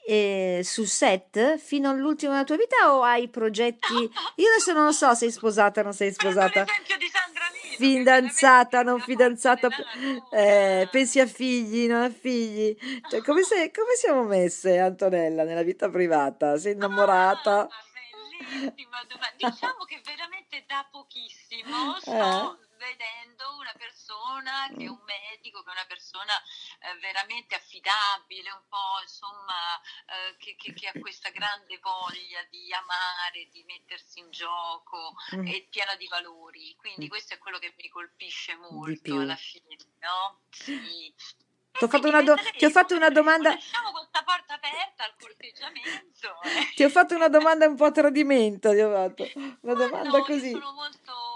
eh, 0.07 0.61
sul 0.63 0.87
set, 0.87 1.57
fino 1.57 1.89
all'ultimo 1.89 2.31
della 2.31 2.45
tua 2.45 2.55
vita 2.55 2.95
o 2.95 3.03
hai 3.03 3.27
progetti? 3.27 3.93
Io 4.35 4.47
adesso 4.47 4.73
non 4.73 4.85
lo 4.85 4.91
so 4.91 5.09
se 5.09 5.15
sei 5.17 5.31
sposata 5.31 5.81
o 5.81 5.83
non 5.83 5.93
sei 5.93 6.13
Prendo 6.13 6.31
sposata, 6.31 6.63
l'esempio 6.63 6.97
di 6.97 7.08
fidanzata, 7.79 8.81
non 8.83 8.99
fidanzata, 8.99 9.69
eh, 10.31 10.87
pensi 10.91 11.19
a 11.19 11.25
figli, 11.25 11.87
non 11.87 12.01
a 12.01 12.09
figli? 12.09 12.75
Cioè, 13.09 13.21
come, 13.21 13.43
sei- 13.43 13.71
come 13.71 13.95
siamo 13.95 14.23
messe, 14.23 14.77
Antonella, 14.79 15.43
nella 15.43 15.63
vita 15.63 15.89
privata? 15.89 16.57
Sei 16.57 16.73
Ah, 16.73 16.75
innamorata? 16.75 17.67
bellissima 18.37 18.97
domanda. 19.07 19.33
Diciamo 19.37 19.83
che 19.85 20.01
veramente 20.03 20.63
da 20.67 20.85
pochissimo 20.91 21.95
Eh? 22.05 22.67
Vedendo 22.79 23.57
una 23.59 23.73
persona 23.77 24.67
che 24.75 24.83
è 24.83 24.87
Mm. 24.87 24.95
un 24.95 25.03
medico, 25.05 25.61
che 25.61 25.69
è 25.69 25.73
una 25.73 25.85
persona 25.85 26.33
eh, 26.79 26.95
veramente 26.99 27.53
affidabile, 27.55 28.49
un 28.51 28.63
po' 28.67 28.97
insomma 29.03 29.77
eh, 30.07 30.35
che, 30.37 30.55
che- 30.55 30.73
che 30.73 30.87
ha 30.87 30.93
questa 30.99 31.29
grande 31.29 31.77
voglia 31.79 32.41
di 32.49 32.71
amare, 32.73 33.47
di 33.51 33.63
mettersi 33.65 34.19
in 34.19 34.31
gioco 34.31 35.13
Mm, 35.35 35.45
e 35.47 35.67
piena 35.69 35.95
di 35.95 36.07
valori. 36.07 36.75
Quindi 36.75 37.05
mm, 37.05 37.09
questo 37.09 37.33
è 37.33 37.37
quello 37.37 37.59
che 37.59 37.73
mi 37.77 37.89
colpisce 37.89 38.55
molto 38.55 39.13
alla 39.19 39.35
fine, 39.35 39.75
no? 39.99 40.39
Sì. 40.49 41.13
Ti 41.71 41.83
ho 41.83 41.87
E 41.87 41.89
fatto 41.89 42.07
una, 42.07 42.21
do- 42.23 42.35
ti 42.57 42.65
ho 42.65 42.69
fatto 42.71 42.95
una 42.95 43.09
domanda, 43.09 43.51
Lasciamo 43.51 43.91
questa 43.91 44.23
porta 44.23 44.55
aperta 44.55 45.03
al 45.03 45.15
corteggiamento. 45.19 46.41
eh. 46.43 46.71
ti 46.75 46.83
ho 46.83 46.89
fatto 46.89 47.15
una 47.15 47.29
domanda 47.29 47.67
un 47.67 47.75
po' 47.75 47.85
a 47.85 47.91
tradimento, 47.91 48.71
ti 48.71 48.79
ho 48.79 48.91
fatto 48.91 49.23
una 49.61 49.73
Ma 49.73 49.73
domanda 49.73 50.17
no, 50.17 50.23
così. 50.23 50.51
sono 50.51 50.71
molto 50.73 51.28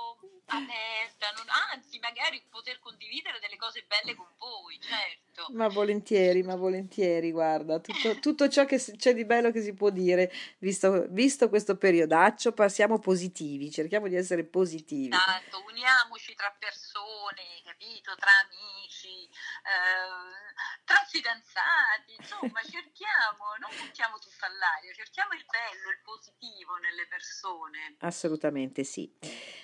aperta, 0.45 1.31
non- 1.35 1.49
anzi, 1.71 1.99
magari 1.99 2.43
poter 2.49 2.79
condividere 2.79 3.39
delle 3.39 3.57
cose 3.57 3.85
belle 3.87 4.15
con 4.15 4.27
voi, 4.37 4.79
certo. 4.79 5.47
Ma 5.53 5.67
volentieri, 5.67 6.43
ma 6.43 6.55
volentieri, 6.55 7.31
guarda, 7.31 7.79
tutto, 7.79 8.19
tutto 8.19 8.49
ciò 8.49 8.65
che 8.65 8.77
c'è 8.77 9.13
di 9.13 9.25
bello 9.25 9.51
che 9.51 9.61
si 9.61 9.73
può 9.73 9.89
dire, 9.89 10.31
visto, 10.59 11.05
visto 11.09 11.49
questo 11.49 11.75
periodaccio, 11.75 12.51
passiamo 12.51 12.99
positivi, 12.99 13.71
cerchiamo 13.71 14.07
di 14.07 14.15
essere 14.15 14.43
positivi. 14.43 15.15
Esatto, 15.15 15.63
uniamoci 15.67 16.35
tra 16.35 16.55
persone, 16.57 17.41
capito? 17.63 18.15
Tra 18.15 18.31
amici, 18.45 19.23
eh, 19.25 20.72
tra 20.93 21.05
fidanzati, 21.09 22.13
insomma, 22.19 22.61
cerchiamo, 22.61 23.57
non 23.59 23.69
buttiamo 23.81 24.17
tutto 24.19 24.45
all'aria, 24.45 24.93
cerchiamo 24.93 25.33
il 25.33 25.43
bello, 25.49 25.89
il 25.89 26.01
positivo 26.03 26.75
nelle 26.77 27.07
persone. 27.09 27.97
Assolutamente 27.99 28.83
sì. 28.83 29.11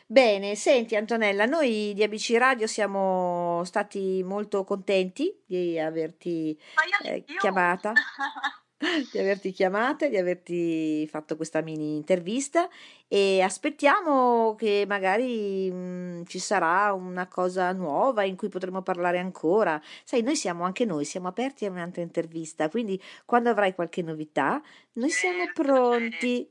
Bene, 0.08 0.56
senti 0.56 0.96
Antonella, 0.96 1.46
noi 1.46 1.94
di 1.94 2.02
ABC 2.02 2.36
Radio 2.38 2.65
siamo 2.65 3.63
stati 3.63 4.24
molto 4.24 4.63
contenti 4.63 5.44
di 5.46 5.78
averti 5.78 6.60
eh, 7.04 7.24
chiamata, 7.38 7.94
di 9.12 9.20
averti 9.20 9.52
chiamata, 9.52 10.08
di 10.08 10.18
averti 10.18 11.06
fatto 11.08 11.36
questa 11.36 11.62
mini 11.62 11.96
intervista 11.96 12.70
e 13.08 13.42
aspettiamo 13.42 14.56
che 14.56 14.86
magari 14.88 15.70
mm, 15.72 16.24
ci 16.26 16.39
sarà 16.39 16.94
una 16.94 17.28
cosa 17.28 17.72
nuova 17.74 18.24
in 18.24 18.36
cui 18.38 18.48
potremo 18.50 18.82
parlare 18.82 19.20
ancora. 19.20 19.82
Sai, 20.04 20.22
noi 20.22 20.36
siamo 20.36 20.63
anche 20.63 20.86
noi, 20.86 21.04
siamo 21.06 21.28
aperti 21.28 21.65
a 21.65 21.72
un'altra 21.72 22.02
intervista, 22.02 22.70
quindi 22.70 23.02
quando 23.26 23.50
avrai 23.50 23.76
qualche 23.76 24.02
novità, 24.02 24.62
noi 24.94 25.10
siamo 25.10 25.46
Certo, 25.46 25.62
pronti. 25.62 26.50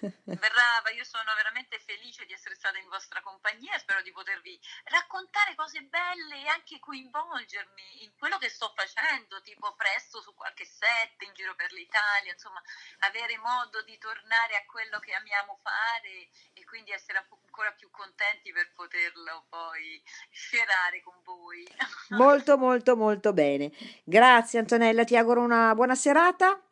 Brava, 0.24 0.90
io 0.90 1.04
sono 1.04 1.32
veramente 1.34 1.78
felice 1.80 2.26
di 2.26 2.32
essere 2.32 2.54
stata 2.54 2.78
in 2.78 2.88
vostra 2.88 3.20
compagnia, 3.20 3.78
spero 3.78 4.02
di 4.02 4.12
potervi 4.12 4.58
raccontare 4.84 5.54
cose 5.54 5.82
belle 5.82 6.42
e 6.42 6.48
anche 6.48 6.78
coinvolgermi 6.78 8.04
in 8.04 8.12
quello 8.18 8.38
che 8.38 8.48
sto 8.48 8.72
facendo, 8.74 9.40
tipo 9.42 9.74
presto 9.74 10.20
su 10.20 10.34
qualche 10.34 10.64
set 10.64 11.20
in 11.22 11.32
giro 11.34 11.54
per 11.54 11.72
l'Italia, 11.72 12.32
insomma, 12.32 12.60
avere 13.00 13.38
modo 13.38 13.82
di 13.82 13.96
tornare 13.98 14.56
a 14.56 14.64
quello 14.66 14.98
che 14.98 15.14
amiamo 15.14 15.58
fare 15.62 16.28
e 16.52 16.64
quindi 16.64 16.90
essere 16.90 17.18
ancora 17.18 17.72
più 17.72 17.90
contenti 17.90 18.52
per 18.52 18.72
poterlo 18.72 19.46
poi 19.48 20.02
scerare 20.30 21.02
con 21.02 21.14
voi. 21.22 21.66
Molto, 22.10 22.56
molto, 22.56 22.96
molto 22.96 23.32
bene. 23.32 23.70
Grazie 24.04 24.60
Antonella, 24.60 25.04
ti 25.04 25.16
auguro 25.16 25.40
una 25.40 25.74
buona 25.74 25.94
serata. 25.94 26.65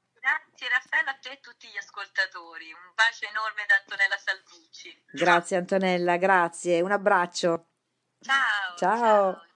Grazie 0.55 0.69
Raffaella 0.69 1.11
a 1.11 1.19
te 1.21 1.31
e 1.31 1.33
a 1.33 1.39
tutti 1.43 1.67
gli 1.67 1.77
ascoltatori, 1.77 2.73
un 2.73 2.93
bacio 2.95 3.27
enorme 3.27 3.65
da 3.67 3.75
Antonella 3.75 4.17
Salvucci. 4.17 5.05
Grazie 5.11 5.57
Antonella, 5.57 6.17
grazie. 6.17 6.81
Un 6.81 6.93
abbraccio. 6.93 7.71
Ciao. 8.21 8.77
ciao, 8.77 8.99
ciao. 8.99 9.47